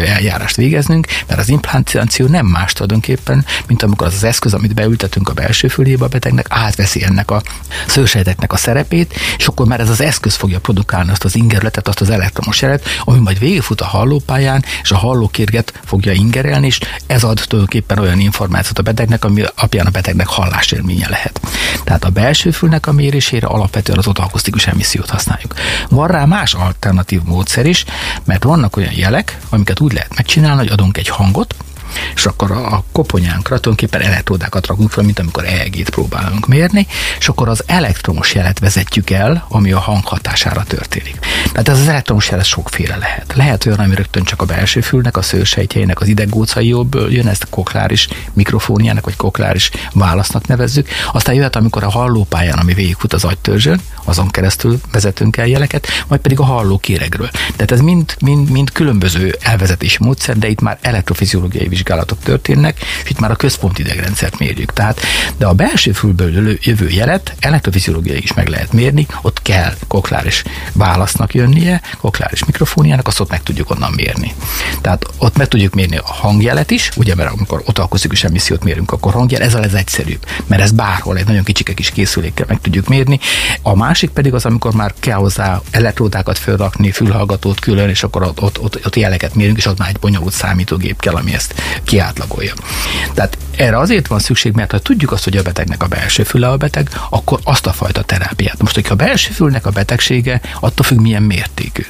[0.05, 5.29] eljárást végeznünk, mert az implantáció nem más tulajdonképpen, mint amikor az az eszköz, amit beültetünk
[5.29, 7.41] a belső fülébe a betegnek, átveszi ennek a
[7.87, 12.01] szőrsejteknek a szerepét, és akkor már ez az eszköz fogja produkálni azt az ingerletet, azt
[12.01, 17.23] az elektromos jelet, ami majd végigfut a hallópályán, és a hallókérget fogja ingerelni, és ez
[17.23, 21.41] ad tulajdonképpen olyan információt a betegnek, ami alapján a betegnek hallásélménye lehet.
[21.83, 25.53] Tehát a belső fülnek a mérésére alapvetően az otoakusztikus emissziót használjuk.
[25.89, 27.85] Van rá más alternatív módszer is,
[28.23, 31.55] mert vannak olyan jelek, amiket úgy lehet megcsinálni, hogy adunk egy hangot,
[32.15, 36.87] és akkor a koponyánkra tulajdonképpen elektródákat rakunk fel, mint amikor EEG-t próbálunk mérni,
[37.19, 41.19] és akkor az elektromos jelet vezetjük el, ami a hang hatására történik.
[41.51, 43.33] Tehát ez az elektromos jelet sokféle lehet.
[43.35, 47.47] Lehet olyan, ami rögtön csak a belső fülnek, a szőrsejtjeinek, az ideggócaióból jön, ezt a
[47.49, 50.87] kokláris mikrofóniának, vagy kokláris válasznak nevezzük.
[51.11, 56.21] Aztán jöhet, amikor a hallópályán, ami végigfut az agytörzsön, azon keresztül vezetünk el jeleket, majd
[56.21, 57.29] pedig a hallókéregről.
[57.55, 63.09] Tehát ez mind, mind, mind különböző elvezetési módszer, de itt már elektrofiziológiai vizsgálatok történnek, és
[63.09, 64.73] itt már a központi idegrendszert mérjük.
[64.73, 64.99] Tehát,
[65.37, 71.33] de a belső fülből jövő jelet elektrofiziológiai is meg lehet mérni, ott kell kokláris válasznak
[71.33, 74.33] jönnie, kokláris mikrofóniának, azt ott meg tudjuk onnan mérni.
[74.81, 78.91] Tehát ott meg tudjuk mérni a hangjelet is, ugye, mert amikor ott akusztikus emissziót mérünk,
[78.91, 82.87] akkor hangjel, ez a legegyszerűbb, mert ez bárhol egy nagyon kicsike kis készülékkel meg tudjuk
[82.87, 83.19] mérni.
[83.61, 88.41] A másik pedig az, amikor már kell hozzá elektródákat felrakni, fülhallgatót külön, és akkor ott,
[88.41, 92.53] ott, ott, ott jeleket mérünk, és ott már egy bonyolult számítógép kell, ami ezt kiátlagolja.
[93.13, 96.49] Tehát Erre azért van szükség, mert ha tudjuk azt, hogy a betegnek a belső füle
[96.49, 98.61] a beteg, akkor azt a fajta terápiát.
[98.61, 101.85] Most, hogyha a belső fülnek a betegsége, attól függ milyen mértékű.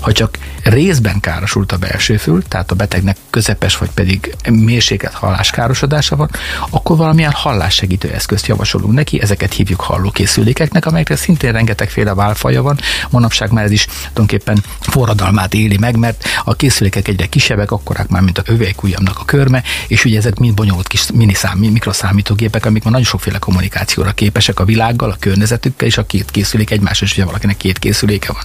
[0.00, 6.16] Ha csak részben károsult a belső fül, tehát a betegnek közepes vagy pedig mérsékelt halláskárosodása
[6.16, 6.30] van,
[6.70, 12.78] akkor valamilyen hallássegítő eszközt javasolunk neki, ezeket hívjuk hallókészülékeknek, amelyekre szintén rengetegféle válfaja van.
[13.10, 18.22] Manapság már ez is tulajdonképpen forradalmát éli meg, mert a készülékek egyre kisebbek, akkorák már,
[18.22, 22.92] mint a hüvelykujjamnak a körme, és ugye ezek mind bonyolult kis miniszám, mikroszámítógépek, amik már
[22.92, 27.24] nagyon sokféle kommunikációra képesek a világgal, a környezetükkel, és a két készülék egymás, és ugye
[27.24, 28.42] valakinek két készüléke van.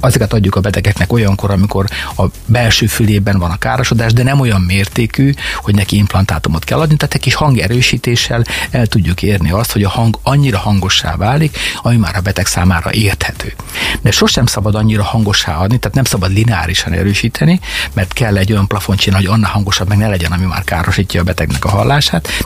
[0.00, 1.86] Azokat adjuk a betegeknek olyankor, amikor
[2.16, 6.96] a belső fülében van a károsodás, de nem olyan mértékű, hogy neki implantátumot kell adni,
[6.96, 11.96] tehát egy kis hangerősítéssel el tudjuk érni azt, hogy a hang annyira hangossá válik, ami
[11.96, 13.54] már a beteg számára érthető.
[14.02, 17.60] De sosem szabad annyira hangossá adni, tehát nem szabad lineárisan erősíteni,
[17.92, 21.20] mert kell egy olyan plafont csinálni, hogy annál hangosabb meg ne legyen, ami már károsítja
[21.20, 21.93] a betegnek a hallását.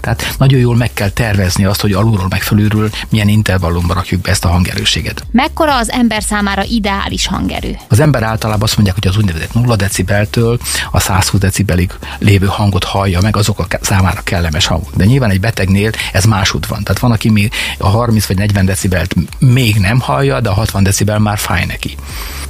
[0.00, 4.30] Tehát nagyon jól meg kell tervezni azt, hogy alulról meg fölülről milyen intervallumban rakjuk be
[4.30, 5.26] ezt a hangerőséget.
[5.30, 7.76] Mekkora az ember számára ideális hangerő?
[7.88, 10.58] Az ember általában azt mondják, hogy az úgynevezett 0 decibeltől
[10.90, 14.96] a 120 decibelig lévő hangot hallja meg, azok a számára kellemes hangok.
[14.96, 16.82] De nyilván egy betegnél ez másút van.
[16.82, 20.82] Tehát van, aki még a 30 vagy 40 decibelt még nem hallja, de a 60
[20.82, 21.96] decibel már fáj neki.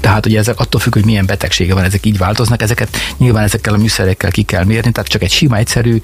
[0.01, 3.75] Tehát ugye ezek attól függ, hogy milyen betegsége van, ezek így változnak, ezeket nyilván ezekkel
[3.75, 6.01] a műszerekkel ki kell mérni, tehát csak egy sima, egyszerű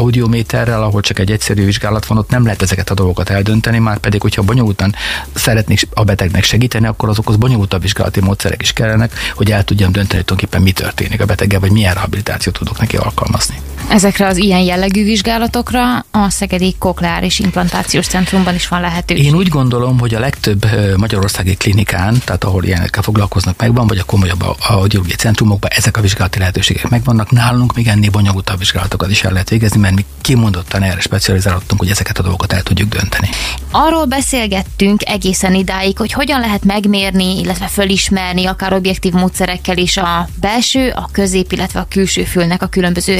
[0.00, 3.98] audiométerrel, ahol csak egy egyszerű vizsgálat van, ott nem lehet ezeket a dolgokat eldönteni, már
[3.98, 4.94] pedig, hogyha bonyolultan
[5.34, 10.24] szeretnék a betegnek segíteni, akkor azokhoz bonyolultabb vizsgálati módszerek is kellenek, hogy el tudjam dönteni
[10.24, 13.56] tulajdonképpen mi történik a beteggel, vagy milyen rehabilitációt tudok neki alkalmazni.
[13.88, 19.24] Ezekre az ilyen jellegű vizsgálatokra a Szegedi Kokleáris Implantációs Centrumban is van lehetőség.
[19.24, 20.66] Én úgy gondolom, hogy a legtöbb
[20.96, 26.38] magyarországi klinikán, tehát ahol ilyenekkel foglalkoznak megvan, vagy a komolyabb audiológiai centrumokban ezek a vizsgálati
[26.38, 27.30] lehetőségek megvannak.
[27.30, 31.90] Nálunk még ennél bonyolultabb vizsgálatokat is el lehet végezni, mert mi kimondottan erre specializálódtunk, hogy
[31.90, 33.28] ezeket a dolgokat el tudjuk dönteni.
[33.70, 40.28] Arról beszélgettünk egészen idáig, hogy hogyan lehet megmérni, illetve fölismerni akár objektív módszerekkel is a
[40.40, 43.18] belső, a közép, illetve a külső fülnek a különböző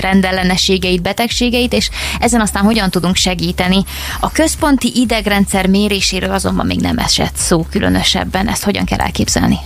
[0.51, 1.90] rendellenességeit, betegségeit, és
[2.20, 3.84] ezen aztán hogyan tudunk segíteni.
[4.20, 8.48] A központi idegrendszer méréséről azonban még nem esett szó különösebben.
[8.48, 9.59] Ezt hogyan kell elképzelni?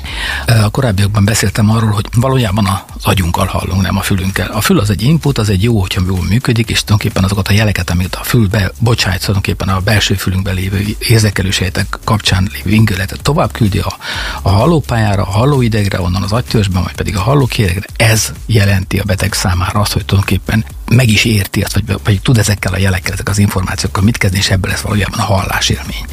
[0.47, 4.51] A korábbiakban beszéltem arról, hogy valójában az agyunkkal hallunk, nem a fülünkkel.
[4.51, 7.53] A fül az egy input, az egy jó, hogyha jól működik, és tulajdonképpen azokat a
[7.53, 13.53] jeleket, amit a fülbe bocsájt, tulajdonképpen a belső fülünkben lévő érzékelősejtek kapcsán lévő ingeletet tovább
[13.53, 13.97] küldi a,
[14.43, 17.87] a hallópályára, a hallóidegre, onnan az agytörzsben, majd pedig a hallókéregre.
[17.97, 22.39] Ez jelenti a beteg számára azt, hogy tulajdonképpen meg is érti azt, vagy, vagy tud
[22.39, 26.05] ezekkel a jelekkel, ezek az információkkal mit kezdeni, és ebből lesz valójában a hallásélmény.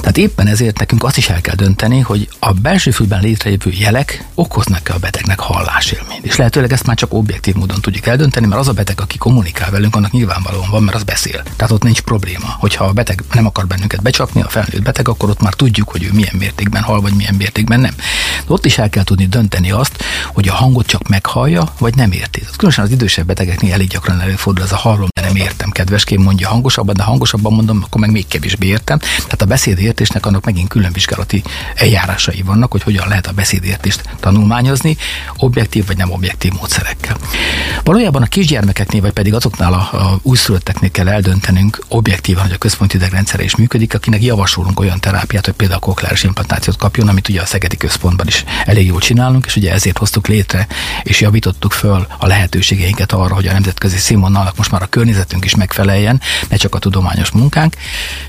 [0.00, 4.24] Tehát éppen ezért nekünk azt is el kell dönteni, hogy a belső fülben létrejövő jelek
[4.34, 6.24] okoznak-e a betegnek hallásélményt.
[6.24, 9.70] És lehetőleg ezt már csak objektív módon tudjuk eldönteni, mert az a beteg, aki kommunikál
[9.70, 11.42] velünk, annak nyilvánvalóan van, mert az beszél.
[11.56, 12.56] Tehát ott nincs probléma.
[12.58, 16.04] Hogyha a beteg nem akar bennünket becsapni, a felnőtt beteg, akkor ott már tudjuk, hogy
[16.04, 17.94] ő milyen mértékben hall, vagy milyen mértékben nem.
[18.46, 22.12] De ott is el kell tudni dönteni azt, hogy a hangot csak meghallja, vagy nem
[22.12, 22.42] érti.
[22.56, 26.48] Különösen az idősebb betegeknél elég gyakran előfordul ez a hallom, de nem értem, kedveském mondja
[26.48, 28.98] hangosabban, de hangosabban mondom, akkor meg még kevésbé értem.
[28.98, 31.42] Tehát a beszédértésnek annak megint külön vizsgálati
[31.74, 34.96] eljárásai vannak, hogy hogyan lehet a beszédértést tanulmányozni,
[35.36, 37.16] objektív vagy nem objektív módszerekkel.
[37.84, 42.96] Valójában a kisgyermekeknél, vagy pedig azoknál a, a újszülötteknél kell eldöntenünk objektívan, hogy a központi
[42.96, 47.46] idegrendszer is működik, akinek javasolunk olyan terápiát, hogy például kokleáris implantációt kapjon, amit ugye a
[47.46, 50.66] Szegedi Központban is elég jól csinálunk, és ugye ezért hoztuk létre,
[51.02, 55.54] és javítottuk föl a lehetőségeinket arra, hogy a nemzetközi színvonalnak most már a környezetünk is
[55.54, 57.76] megfeleljen, ne csak a tudományos munkánk.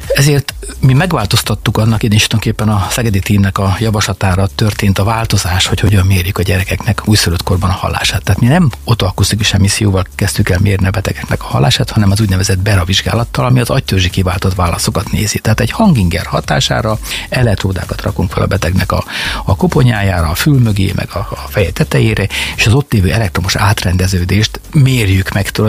[0.08, 5.66] Ezért mi megváltoztattuk annak idén is tulajdonképpen a Szegedi tímnek a javaslatára történt a változás,
[5.66, 8.24] hogy hogyan mérjük a gyerekeknek újszülött korban a hallását.
[8.24, 12.60] Tehát mi nem otoakusztikus emisszióval kezdtük el mérni a betegeknek a hallását, hanem az úgynevezett
[12.60, 12.86] BERA
[13.32, 15.40] ami az agytörzsi kiváltott válaszokat nézi.
[15.40, 17.00] Tehát egy hanginger hatására
[17.30, 19.04] elektródákat rakunk fel a betegnek a,
[19.46, 23.56] a koponyájára, a fül mögé, meg a, a feje tetejére, és az ott lévő elektromos
[23.56, 25.69] átrendeződést mérjük meg tulajdonképpen.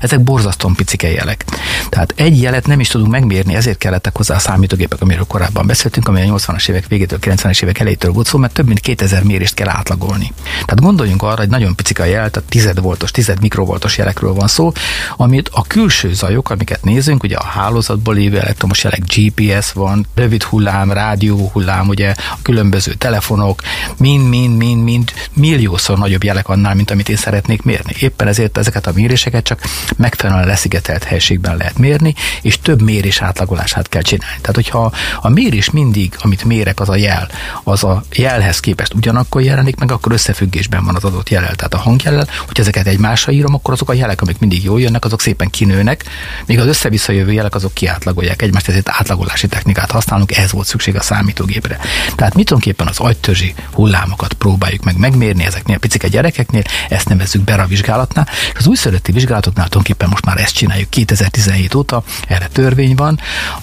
[0.00, 1.44] Ezek borzasztóan picike jelek.
[1.88, 6.08] Tehát egy jelet nem is tudunk megmérni, ezért kellettek hozzá a számítógépek, amiről korábban beszéltünk,
[6.08, 9.54] ami a 80-as évek végétől, 90-es évek elejétől volt szó, mert több mint 2000 mérést
[9.54, 10.32] kell átlagolni.
[10.52, 14.48] Tehát gondoljunk arra, hogy nagyon picike a jel, tehát 10 voltos, 10 mikrovoltos jelekről van
[14.48, 14.72] szó,
[15.16, 20.42] amit a külső zajok, amiket nézünk, ugye a hálózatból lévő elektromos jelek, GPS van, rövid
[20.42, 23.62] hullám, rádió hullám, ugye a különböző telefonok,
[23.96, 27.92] mind, mind, mind, mind milliószor nagyobb jelek annál, mint amit én szeretnék mérni.
[28.00, 29.60] Éppen ezért ezeket a méréseket csak
[29.96, 34.36] megfelelően leszigetelt helységben lehet mérni, és több mérés átlagolását kell csinálni.
[34.40, 37.28] Tehát, hogyha a mérés mindig, amit mérek, az a jel,
[37.64, 41.54] az a jelhez képest ugyanakkor jelenik meg, akkor összefüggésben van az adott jelel.
[41.54, 45.04] Tehát a hangjellel, hogy ezeket egymásra írom, akkor azok a jelek, amik mindig jól jönnek,
[45.04, 46.04] azok szépen kinőnek,
[46.46, 50.96] míg az össze jövő jelek azok kiátlagolják egymást, ezért átlagolási technikát használunk, ez volt szükség
[50.96, 51.78] a számítógépre.
[52.14, 57.42] Tehát mit tulajdonképpen az agytörzsi hullámokat próbáljuk meg megmérni ezeknél a picike gyerekeknél, ezt nevezzük
[57.42, 58.66] Bera vizsgálatnál, és az
[59.04, 60.90] újszülötti vizsgálatoknál tulajdonképpen most már ezt csináljuk.
[60.90, 63.20] 2017 óta, erre törvény van,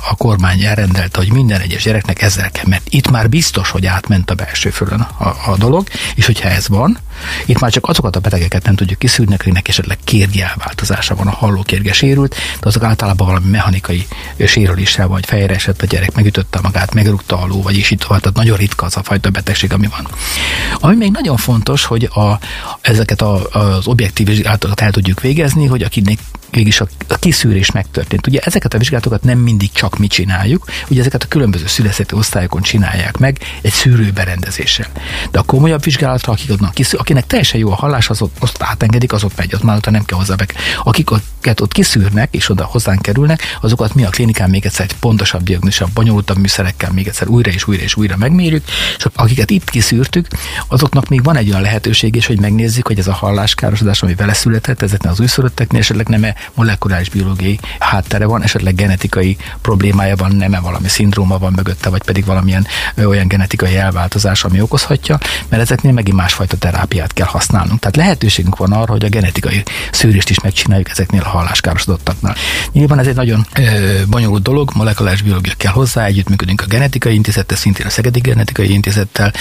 [0.10, 4.32] a kormány elrendelte, hogy minden egyes gyereknek ezzel kell, mert itt már biztos, hogy átment
[4.32, 6.98] a belső fölön a, a dolog, és hogyha ez van,
[7.46, 11.32] itt már csak azokat a betegeket nem tudjuk kiszűrni, akiknek esetleg kérgi elváltozása van, a
[11.32, 14.08] hallókérge sérült, de azok általában valami mechanikai
[14.46, 18.22] sérüléssel vagy fejre esett a gyerek, megütötte magát, megrúgta a vagy is így tovább.
[18.22, 20.08] Tehát nagyon ritka az a fajta betegség, ami van.
[20.80, 22.40] Ami még nagyon fontos, hogy a,
[22.82, 26.18] ezeket a, az objektív vizsgálatokat el tudjuk végezni, hogy akinek
[26.52, 26.88] mégis a,
[27.22, 28.28] kiszűrés megtörtént.
[28.28, 32.62] Ugye ezeket a vizsgálatokat nem mindig csak mi csináljuk, ugye ezeket a különböző szüleszeti osztályokon
[32.62, 34.88] csinálják meg egy szűrőberendezéssel.
[35.32, 38.64] De a komolyabb vizsgálatra, akik adnak kiszűr, akinek teljesen jó a hallás, az ott, azt
[38.64, 40.46] átengedik, az ott megy, ott már ott nem kell hozzá be.
[40.84, 45.44] Akiket ott kiszűrnek, és oda hozzánk kerülnek, azokat mi a klinikán még egyszer egy pontosabb
[45.44, 48.64] diagnózisabb, bonyolultabb műszerekkel még egyszer újra és újra és újra megmérjük,
[48.98, 50.28] és akiket itt kiszűrtük,
[50.68, 54.34] azoknak még van egy olyan lehetőség is, hogy megnézzük, hogy ez a halláskárosodás, ami vele
[54.34, 56.24] született, ezeknél az újszülötteknél esetleg nem
[56.54, 62.26] molekuláris biológiai háttere van, esetleg genetikai problémája van, nem-e valami szindróma van mögötte, vagy pedig
[62.26, 62.68] valamilyen
[63.06, 65.18] olyan genetikai elváltozás, ami okozhatja,
[65.50, 67.80] mert ezeknél megint másfajta terápiát kell használnunk.
[67.80, 72.36] Tehát lehetőségünk van arra, hogy a genetikai szűrést is megcsináljuk ezeknél a halláskárosodottaknál.
[72.72, 73.62] Nyilván ez egy nagyon ö,
[74.10, 79.34] bonyolult dolog, molekuláris biológia kell hozzá, együttműködünk a genetikai intézettel, szintén a Szegedi Genetikai Intézettel,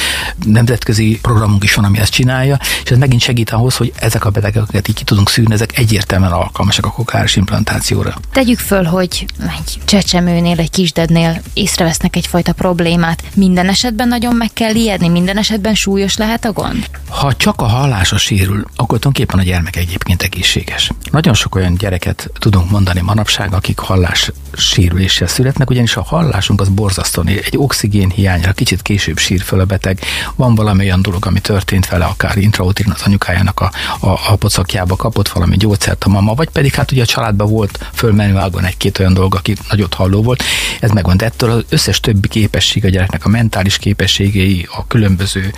[0.44, 4.30] nemzetközi programunk is van, ami ezt csinálja, és ez megint segít ahhoz, hogy ezek a
[4.30, 8.14] betegeket így ki tudunk szűrni, ezek egyértelműen alkalmasak kokláris implantációra.
[8.32, 13.22] Tegyük föl, hogy egy csecsemőnél, egy kisdednél észrevesznek egyfajta problémát.
[13.34, 16.91] Minden esetben nagyon meg kell ijedni, minden esetben súlyos lehet a gond?
[17.09, 20.91] Ha csak a hallása sérül, akkor tulajdonképpen a gyermek egyébként egészséges.
[21.11, 26.68] Nagyon sok olyan gyereket tudunk mondani manapság, akik hallás sérüléssel születnek, ugyanis a hallásunk az
[26.68, 27.22] borzasztó.
[27.26, 30.01] Egy oxigén hiányra kicsit később sír föl a beteg.
[30.36, 33.70] Van valami olyan dolog, ami történt vele, akár intrauterin az anyukájának a,
[34.01, 37.78] a, a pocakjába kapott valami gyógyszert a mama, vagy pedig hát ugye a családban volt
[37.92, 40.42] fölmenőágon egy-két olyan dolog, aki nagyot halló volt.
[40.80, 45.52] Ez megvan, de ettől az összes többi képesség a gyereknek, a mentális képességei, a különböző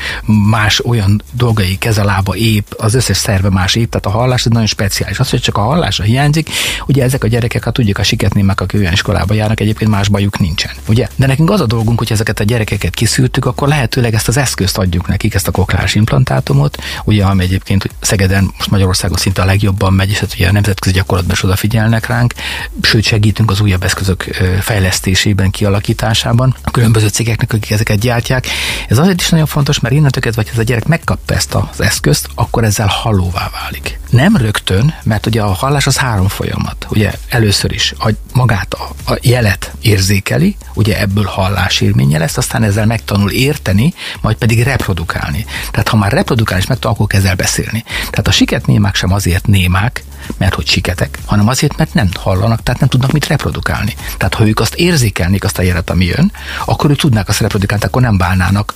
[0.50, 4.66] más olyan dolgai, kezelába épp, az összes szerve más épp, tehát a hallás ez nagyon
[4.66, 5.18] speciális.
[5.18, 6.50] Az, hogy csak a hallása hiányzik,
[6.86, 10.38] ugye ezek a gyerekek, hát tudjuk a siketnémek, akik olyan iskolába járnak, egyébként más bajuk
[10.38, 10.70] nincsen.
[10.88, 11.08] Ugye?
[11.16, 14.78] De nekünk az a dolgunk, hogy ezeket a gyerekeket kiszűrtük, akkor lehetőleg ezt az eszközt
[14.78, 19.92] adjuk nekik, ezt a kokláris implantátumot, ugye, ami egyébként Szegeden most Magyarországon szinte a legjobban
[19.92, 22.34] megy, és hát ugye a nemzetközi gyakorlatban is odafigyelnek ránk,
[22.82, 24.22] sőt segítünk az újabb eszközök
[24.60, 25.10] fejlesztésében,
[25.50, 28.46] kialakításában, a különböző cégeknek, akik ezeket gyártják.
[28.88, 31.80] Ez azért is nagyon fontos, mert innentől kezdve, hogy ez a gyerek megkapta ezt az
[31.80, 34.00] eszközt, akkor ezzel hallóvá válik.
[34.10, 36.86] Nem rögtön, mert ugye a hallás az három folyamat.
[36.88, 42.86] Ugye először is a, magát a, a jelet érzékeli, ugye ebből hallásélménye lesz, aztán ezzel
[42.86, 45.44] megtanul érteni, majd pedig reprodukálni.
[45.70, 47.84] Tehát ha már reprodukálni is megtanul, akkor kezd el beszélni.
[47.98, 50.04] Tehát a siketnémák sem azért némák,
[50.38, 53.94] mert hogy siketek, hanem azért, mert nem hallanak, tehát nem tudnak mit reprodukálni.
[54.16, 56.32] Tehát ha ők azt érzékelnék, azt a jelet, ami jön,
[56.64, 58.74] akkor ők tudnák azt reprodukálni, akkor nem válnának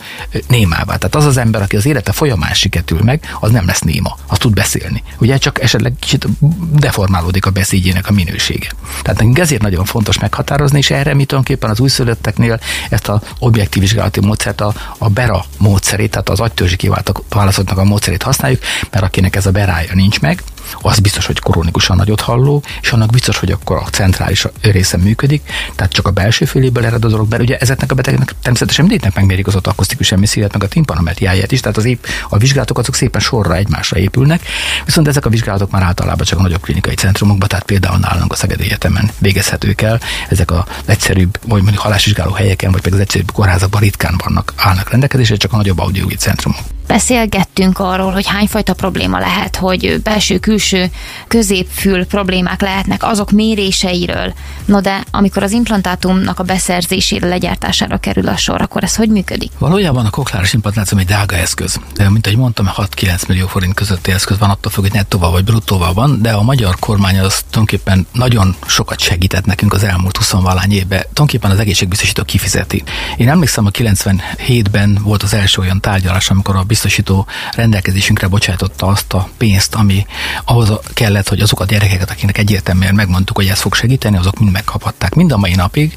[0.49, 0.97] némává.
[0.97, 4.39] Tehát az az ember, aki az élete folyamán siketül meg, az nem lesz néma, az
[4.39, 5.03] tud beszélni.
[5.19, 6.27] Ugye csak esetleg kicsit
[6.73, 8.69] deformálódik a beszédjének a minősége.
[9.03, 12.61] Tehát nekünk ezért nagyon fontos meghatározni, és erre mi tulajdonképpen az újszülötteknél
[12.91, 18.23] ezt a objektív vizsgálati módszert, a, a BERA módszerét, tehát az agytörzsi kiválasztottnak a módszerét
[18.23, 18.61] használjuk,
[18.91, 20.43] mert akinek ez a berája nincs meg,
[20.81, 25.43] az biztos, hogy kronikusan nagyot halló, és annak biztos, hogy akkor a centrális része működik,
[25.75, 29.15] tehát csak a belső füléből ered a dolog, mert ugye ezeknek a betegeknek természetesen mindegynek
[29.15, 32.95] megmérik az ott akusztikus emisszióját, meg a timpanometriáját is, tehát az épp a vizsgálatok azok
[32.95, 34.43] szépen sorra egymásra épülnek,
[34.85, 38.37] viszont ezek a vizsgálatok már általában csak a nagyobb klinikai centrumokban, tehát például nálunk a
[38.37, 40.01] Szegedi Egyetemen végezhetők el.
[40.29, 44.91] Ezek a egyszerűbb, vagy mondjuk halásvizsgáló helyeken, vagy pedig az egyszerűbb kórházakban ritkán vannak, állnak
[44.91, 46.76] rendelkezésre, csak a nagyobb audiói centrumok.
[46.87, 50.91] Beszélgettünk arról, hogy hányfajta probléma lehet, hogy belső-külső
[51.29, 54.35] középfül problémák lehetnek, azok méréseiről.
[54.65, 59.51] No de amikor az implantátumnak a beszerzésére, legyártására kerül a sor, akkor ez hogy működik?
[59.59, 61.81] Valójában a kokláris implantátum egy drága eszköz.
[61.95, 65.45] De, mint ahogy mondtam, 6-9 millió forint közötti eszköz van, attól függ, hogy nettóval vagy
[65.45, 70.31] bruttóval van, de a magyar kormány az tulajdonképpen nagyon sokat segített nekünk az elmúlt 20
[70.31, 71.01] valány évben.
[71.01, 72.83] Tulajdonképpen az egészségbiztosító kifizeti.
[73.17, 79.13] Én emlékszem, a 97-ben volt az első olyan tárgyalás, amikor a biztosító rendelkezésünkre bocsájtotta azt
[79.13, 80.07] a pénzt, ami
[80.45, 84.53] ahhoz kellett, hogy azokat a gyerekeket, akinek egyértelműen megmondtuk, hogy ez fog segíteni, azok mind
[84.53, 85.15] megkaphatták.
[85.15, 85.97] Mind a mai napig,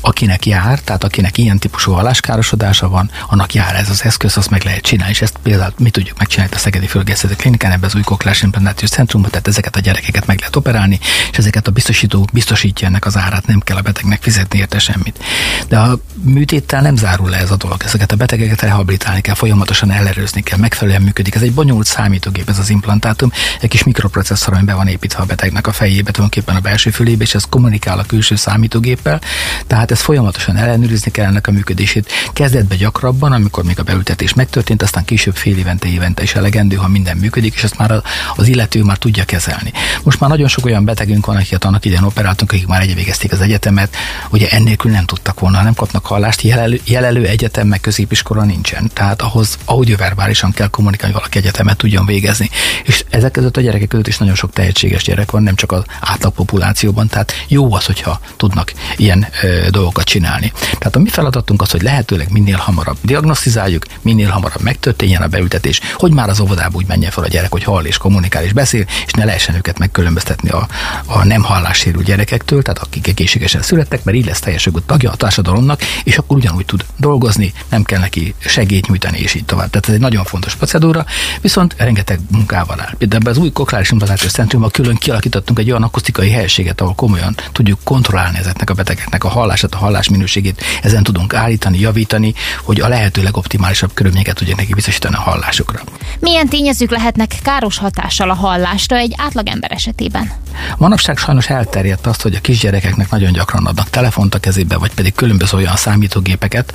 [0.00, 4.64] akinek jár, tehát akinek ilyen típusú halláskárosodása van, annak jár ez az eszköz, azt meg
[4.64, 8.02] lehet csinálni, és ezt például mi tudjuk megcsinálni a Szegedi Fölgészeti Klinikán, ebben az új
[8.02, 10.98] koklás implantációs centrumban, tehát ezeket a gyerekeket meg lehet operálni,
[11.30, 15.24] és ezeket a biztosító biztosítja ennek az árát, nem kell a betegnek fizetni érte semmit.
[15.68, 17.82] De a műtéttel nem zárul le ez a dolog.
[17.84, 21.34] Ezeket a betegeket rehabilitálni kell, folyamatosan ellenőrizni kell, megfelelően működik.
[21.34, 25.24] Ez egy bonyolult számítógép, ez az implantátum, egy kis mikroprocesszor, ami be van építve a
[25.24, 29.20] betegnek a fejébe, tulajdonképpen a belső fülébe, és ez kommunikál a külső számítógéppel.
[29.66, 32.12] Tehát ez folyamatosan ellenőrizni kell ennek a működését.
[32.32, 36.88] Kezdetben gyakrabban, amikor még a beültetés megtörtént, aztán később fél évente, évente is elegendő, ha
[36.88, 38.02] minden működik, és ezt már
[38.36, 39.72] az illető már tudja kezelni.
[40.02, 43.40] Most már nagyon sok olyan betegünk van, akiket annak idején operáltunk, akik már egyvégezték az
[43.40, 43.96] egyetemet,
[44.30, 48.90] ugye ennélkül nem tudtak volna, nem kapnak hallást, jelelő, jelelő egyetem meg középiskola nincsen.
[48.92, 49.58] Tehát ahhoz
[50.02, 52.50] audioverbálisan kell kommunikálni, hogy valaki egyetemet tudjon végezni.
[52.84, 55.82] És ezek között a gyerekek között is nagyon sok tehetséges gyerek van, nem csak az
[56.00, 60.52] átlag populációban, tehát jó az, hogyha tudnak ilyen ö, dolgokat csinálni.
[60.78, 65.80] Tehát a mi feladatunk az, hogy lehetőleg minél hamarabb diagnosztizáljuk, minél hamarabb megtörténjen a beültetés,
[65.94, 68.84] hogy már az óvodába úgy menjen fel a gyerek, hogy hall és kommunikál és beszél,
[69.06, 70.68] és ne lehessen őket megkülönböztetni a,
[71.06, 75.80] a nem hallássérült gyerekektől, tehát akik egészségesen születtek, mert így lesz teljes tagja a társadalomnak,
[76.04, 79.70] és akkor ugyanúgy tud dolgozni, nem kell neki segélyt nyújtani, és így tovább.
[79.70, 81.04] Tehát ez egy nagyon fontos procedúra,
[81.40, 82.94] viszont rengeteg munkával áll.
[82.98, 87.78] Például az új kokláris implantációs centrumban külön kialakítottunk egy olyan akusztikai helységet, ahol komolyan tudjuk
[87.84, 92.88] kontrollálni ezeknek a betegeknek a hallását, a hallás minőségét, ezen tudunk állítani, javítani, hogy a
[92.88, 95.80] lehető legoptimálisabb körülményeket tudják neki biztosítani a hallásukra.
[96.20, 100.32] Milyen tényezők lehetnek káros hatással a hallásra egy átlagember esetében?
[100.78, 105.14] Manapság sajnos elterjedt azt, hogy a kisgyerekeknek nagyon gyakran adnak telefont a kezébe, vagy pedig
[105.14, 106.72] különböző olyan számítógépeket,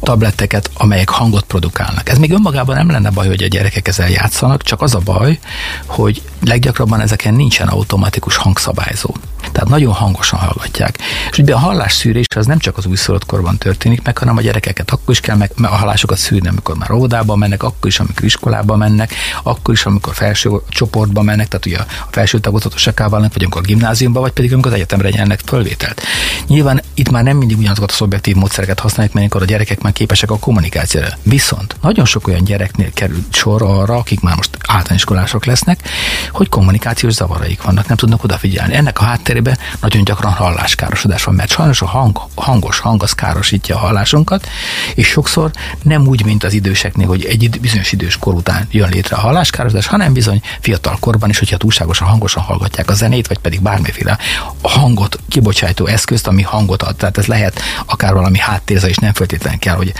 [0.00, 2.08] tabletteket, amelyek hangot produkálnak.
[2.08, 5.38] Ez még önmagában nem lenne baj, hogy a gyerekek ezzel játszanak, csak az a baj,
[5.86, 9.14] hogy leggyakrabban ezeken nincsen automatikus hangszabályzó.
[9.52, 10.98] Tehát nagyon hangosan hallgatják.
[11.30, 14.90] És ugye a hallásszűrés az nem csak az újszülött korban történik meg, hanem a gyerekeket
[14.90, 18.76] akkor is kell meg, a hallásokat szűrni, amikor már óvodába mennek, akkor is, amikor iskolába
[18.76, 23.64] mennek, akkor is, amikor felső csoportba mennek, tehát ugye a felső tagozatosakával vagy amikor a
[23.64, 26.02] gimnáziumba, vagy pedig amikor az egyetemre nyernek fölvételt.
[26.46, 29.92] Nyilván itt már nem mindig ugyanazokat a szubjektív módszereket használják, mert amikor a gyerekek már
[29.92, 31.08] képesek a kommunikációra.
[31.22, 35.88] Viszont nagyon sok olyan gyereknél került sor arra, akik már most általánoskolások lesznek,
[36.30, 38.74] hogy kommunikációs zavaraik vannak, nem tudnak odafigyelni.
[38.74, 39.04] Ennek a
[39.50, 44.46] hátterében nagyon gyakran halláskárosodás van, mert sajnos a hang, hangos hang az károsítja a hallásunkat,
[44.94, 45.50] és sokszor
[45.82, 49.86] nem úgy, mint az időseknél, hogy egy bizonyos idős kor után jön létre a halláskárosodás,
[49.86, 54.18] hanem bizony fiatal korban is, hogyha túlságosan hangosan hallgatják a zenét, vagy pedig bármiféle
[54.62, 56.96] hangot kibocsátó eszközt, ami hangot ad.
[56.96, 59.92] Tehát ez lehet akár valami háttérze, és nem feltétlenül kell, hogy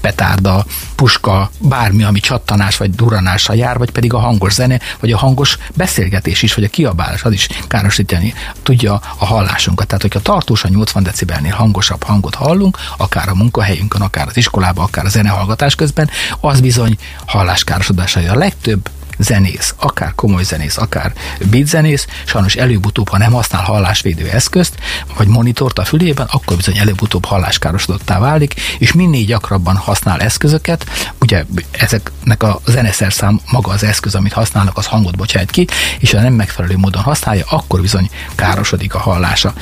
[0.00, 0.64] petárda,
[0.94, 5.58] puska, bármi, ami csattanás vagy duranással jár, vagy pedig a hangos zene, vagy a hangos
[5.74, 9.86] beszélgetés is, vagy a kiabálás, az is károsítani tudja a hallásunkat.
[9.86, 15.04] Tehát, hogyha tartósan 80 decibelnél hangosabb hangot hallunk, akár a munkahelyünkön, akár az iskolában, akár
[15.04, 16.10] a zenehallgatás közben,
[16.40, 18.26] az bizony halláskárosodásai.
[18.26, 18.88] A legtöbb
[19.18, 21.12] zenész, akár komoly zenész, akár
[21.50, 24.74] beatzenész, sajnos előbb-utóbb, ha nem használ hallásvédő eszközt,
[25.16, 30.86] vagy monitort a fülében, akkor bizony előbb-utóbb halláskárosodottá válik, és minél gyakrabban használ eszközöket,
[31.20, 35.66] ugye ezeknek a zeneszerszám maga az eszköz, amit használnak, az hangot bocsát ki,
[35.98, 39.52] és ha nem megfelelő módon használja, akkor bizony károsodik a hallása.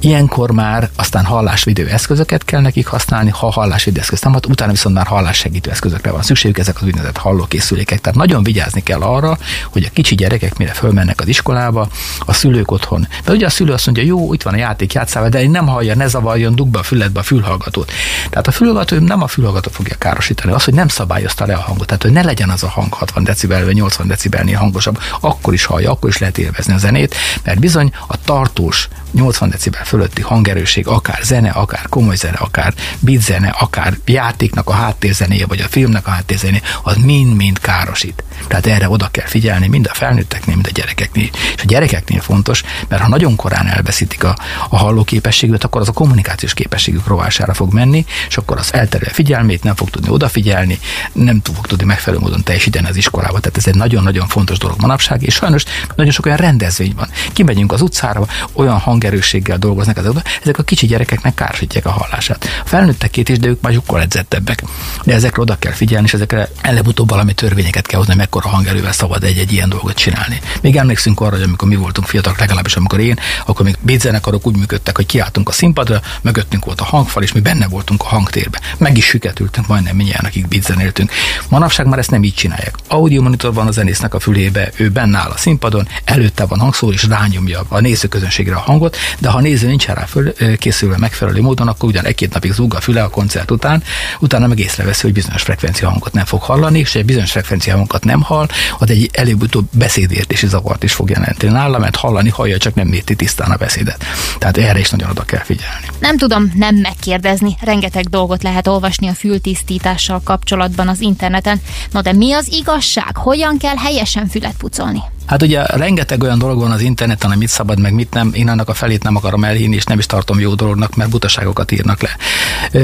[0.00, 5.06] Ilyenkor már aztán hallásvédő eszközöket kell nekik használni, ha hallásvédő eszközt nem, utána viszont már
[5.06, 8.00] hallássegítő eszközökre van szükségük, ezek az úgynevezett hallókészülékek.
[8.00, 9.38] Tehát nagyon vigyázni kell kell arra,
[9.70, 11.88] hogy a kicsi gyerekek mire fölmennek az iskolába,
[12.18, 13.08] a szülők otthon.
[13.10, 15.94] Mert ugye a szülő azt mondja, jó, itt van a játék, játszál, de nem hallja,
[15.94, 17.92] ne zavarjon, dug be a füledbe a fülhallgatót.
[18.30, 21.86] Tehát a fülhallgató nem a fülhallgató fogja károsítani, az, hogy nem szabályozta le a hangot.
[21.86, 25.64] Tehát, hogy ne legyen az a hang 60 decibel vagy 80 decibelnél hangosabb, akkor is
[25.64, 30.86] hallja, akkor is lehet élvezni a zenét, mert bizony a tartós 80 decibel fölötti hangerőség,
[30.86, 33.18] akár zene, akár komoly zene, akár beat
[33.58, 38.24] akár játéknak a háttérzenéje, vagy a filmnek a háttérzenéje, az mind-mind károsít.
[38.48, 41.28] Tehát erre oda kell figyelni, mind a felnőtteknél, mind a gyerekeknél.
[41.56, 44.36] És a gyerekeknél fontos, mert ha nagyon korán elveszítik a,
[44.68, 49.12] a hallóképességüket, akkor az a kommunikációs képességük rovására fog menni, és akkor az elterül a
[49.12, 50.78] figyelmét, nem fog tudni odafigyelni,
[51.12, 53.40] nem fog tudni megfelelő módon teljesíteni az iskolába.
[53.40, 55.64] Tehát ez egy nagyon-nagyon fontos dolog manapság, és sajnos
[55.96, 57.08] nagyon sok olyan rendezvény van.
[57.32, 60.12] Kimegyünk az utcára, olyan hangerősséggel dolgoznak ezek,
[60.42, 62.48] ezek a kicsi gyerekeknek károsítják a hallását.
[62.64, 64.62] A felnőttek két is, de ők már sokkal edzettebbek.
[65.04, 68.92] De ezekre oda kell figyelni, és ezekre előbb-utóbb valami törvényeket kell hozni, mekkora hangerő hangfelvételővel
[68.92, 70.40] szabad egy-egy ilyen dolgot csinálni.
[70.62, 74.56] Még emlékszünk arra, hogy amikor mi voltunk fiatalok, legalábbis amikor én, akkor még beatzenekarok úgy
[74.56, 78.60] működtek, hogy kiálltunk a színpadra, mögöttünk volt a hangfal, és mi benne voltunk a hangtérbe.
[78.78, 81.12] Meg is süketültünk majdnem mindjárt, akik beatzenéltünk.
[81.48, 82.74] Manapság már ezt nem így csinálják.
[82.88, 86.92] Audio monitor van a zenésznek a fülébe, ő benne áll a színpadon, előtte van hangszóró,
[86.92, 91.40] és rányomja a nézőközönségre a hangot, de ha a néző nincs rá föl, készülve megfelelő
[91.40, 93.82] módon, akkor ugyan egy-két napig zúg a füle a koncert után,
[94.18, 98.04] utána meg észreveszi, hogy bizonyos frekvencia hangot nem fog hallani, és egy bizonyos frekvencia hangot
[98.04, 98.48] nem hall,
[98.78, 103.14] az egy előbb-utóbb beszédértési zavart is fog jelenteni nála, mert hallani hallja, csak nem érti
[103.14, 104.04] tisztán a beszédet.
[104.38, 105.86] Tehát erre is nagyon oda kell figyelni.
[106.00, 111.60] Nem tudom nem megkérdezni, rengeteg dolgot lehet olvasni a fültisztítással kapcsolatban az interneten.
[111.92, 113.16] No de mi az igazság?
[113.16, 115.02] Hogyan kell helyesen fület pucolni?
[115.30, 118.30] Hát ugye rengeteg olyan dolog van az interneten, amit szabad, meg mit nem.
[118.32, 121.70] Én annak a felét nem akarom elhinni, és nem is tartom jó dolognak, mert butaságokat
[121.70, 122.16] írnak le.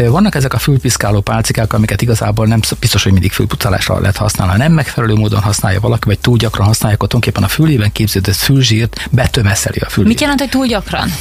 [0.08, 4.52] Vannak ezek a fülpiszkáló pálcikák, amiket igazából nem biztos, hogy mindig fülpucolásra lehet használni.
[4.52, 8.34] Ha nem megfelelő módon használja valaki, vagy túl gyakran használja, akkor tulajdonképpen a fülében képződött
[8.34, 10.08] fülzsírt betömeszeli a fülét.
[10.08, 11.12] Mit jelent, hogy túl gyakran?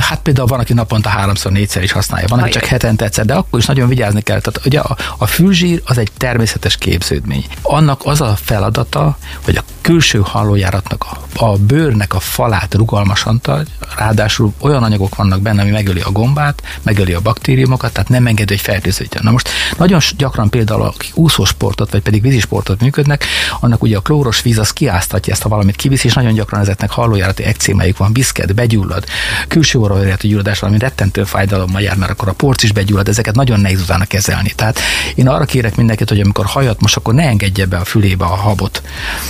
[0.00, 3.34] Hát például van, aki naponta háromszor, négyszer is használja, van, aki csak hetente egyszer, de
[3.34, 4.40] akkor is nagyon vigyázni kell.
[4.40, 7.44] Tehát ugye a, a fülzsír az egy természetes képződmény.
[7.62, 13.70] Annak az a feladata, hogy a külső hallójáratnak a, a bőrnek a falát rugalmasan tart,
[13.96, 18.52] ráadásul olyan anyagok vannak benne, ami megöli a gombát, megöli a baktériumokat, tehát nem engedi,
[18.52, 19.22] hogy fertőződjön.
[19.24, 23.24] Na most nagyon gyakran például akik úszósportot, vagy pedig vízisportot működnek,
[23.60, 26.90] annak ugye a klóros víz az kiáztatja ezt, ha valamit kivisz, és nagyon gyakran ezeknek
[26.90, 29.04] hallójárati ekcémájuk van, biszket, begyullad,
[29.48, 33.60] külső orrajárati gyulladás, valami rettentő fájdalommal jár, mert akkor a porc is begyullad, ezeket nagyon
[33.60, 34.52] nehéz utána kezelni.
[34.56, 34.78] Tehát
[35.14, 38.36] én arra kérek mindenkit, hogy amikor hajat most, akkor ne engedje be a fülébe a
[38.36, 38.82] habot,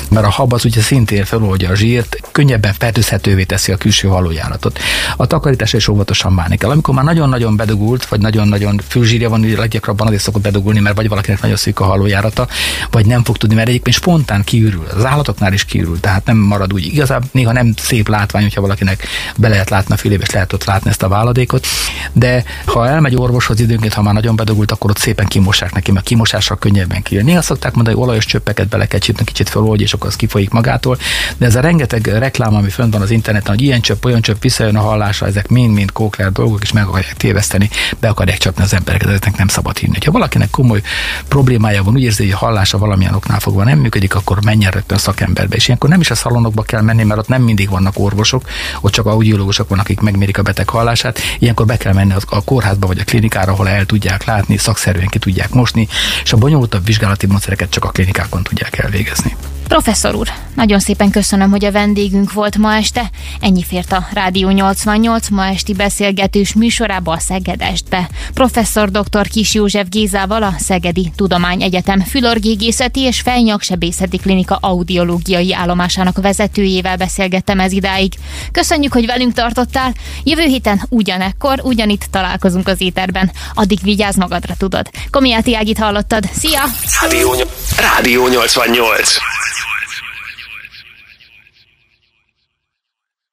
[0.08, 4.78] mert a hab az ugye szintén feloldja a zsírt, könnyebben fertőzhetővé teszi a külső halójáratot.
[5.16, 6.70] A takarítás is óvatosan bánni kell.
[6.70, 11.08] Amikor már nagyon-nagyon bedugult, vagy nagyon-nagyon fülzsírja van, ugye leggyakrabban azért szokott bedugulni, mert vagy
[11.08, 12.48] valakinek nagyon szűk a halójárata,
[12.90, 14.86] vagy nem fog tudni, mert egyébként spontán kiürül.
[14.96, 16.84] Az állatoknál is kiürül, tehát nem marad úgy.
[16.84, 20.64] Igazából néha nem szép látvány, hogyha valakinek be lehet látni a fülébe, és lehet ott
[20.64, 21.66] látni ezt a váladékot.
[22.12, 26.06] De ha elmegy orvoshoz időnként, ha már nagyon bedugult, akkor ott szépen kimossák neki, mert
[26.06, 27.24] kimosással könnyebben kijön.
[27.24, 30.98] Néha szokták mondani, hogy olajos csöppeket bele kell kicsit feloldja, és akkor az kifolyik magától.
[31.36, 34.42] De ez a rengeteg reklám, ami fönt van az interneten, hogy ilyen csöpp, olyan csöpp,
[34.42, 37.70] visszajön a hallása, ezek mind-mind kókler dolgok, és meg akarják téveszteni,
[38.00, 39.98] be akarják csapni az embereket, ezeknek nem szabad hinni.
[40.04, 40.82] Ha valakinek komoly
[41.28, 44.98] problémája van, úgy érzi, hogy a hallása valamilyen oknál fogva nem működik, akkor menjen rögtön
[44.98, 45.56] szakemberbe.
[45.56, 48.42] És ilyenkor nem is a szalonokba kell menni, mert ott nem mindig vannak orvosok,
[48.80, 51.18] ott csak audiológusok vannak, akik megmérik a beteg hallását.
[51.38, 55.18] Ilyenkor be kell menni a kórházba vagy a klinikára, ahol el tudják látni, szakszerűen ki
[55.18, 55.88] tudják mosni,
[56.22, 59.36] és a bonyolultabb vizsgálati módszereket csak a klinikákon tudják elvégezni.
[59.68, 60.28] Professzor úr,
[60.66, 63.10] nagyon szépen köszönöm, hogy a vendégünk volt ma este.
[63.40, 68.08] Ennyi fért a Rádió 88 ma esti beszélgetős műsorába a Szegedestbe.
[68.34, 69.28] Professzor dr.
[69.28, 77.72] Kis József Gézával a Szegedi Tudományegyetem Fülorgégészeti és Fejnyaksebészeti Klinika audiológiai állomásának vezetőjével beszélgettem ez
[77.72, 78.12] idáig.
[78.52, 79.94] Köszönjük, hogy velünk tartottál.
[80.24, 83.30] Jövő héten ugyanekkor, ugyanitt találkozunk az éterben.
[83.54, 84.90] Addig vigyázz magadra, tudod.
[85.10, 86.24] Komiáti Ágit hallottad.
[86.32, 86.62] Szia!
[87.02, 87.34] Rádió,
[87.76, 89.16] Rádió 88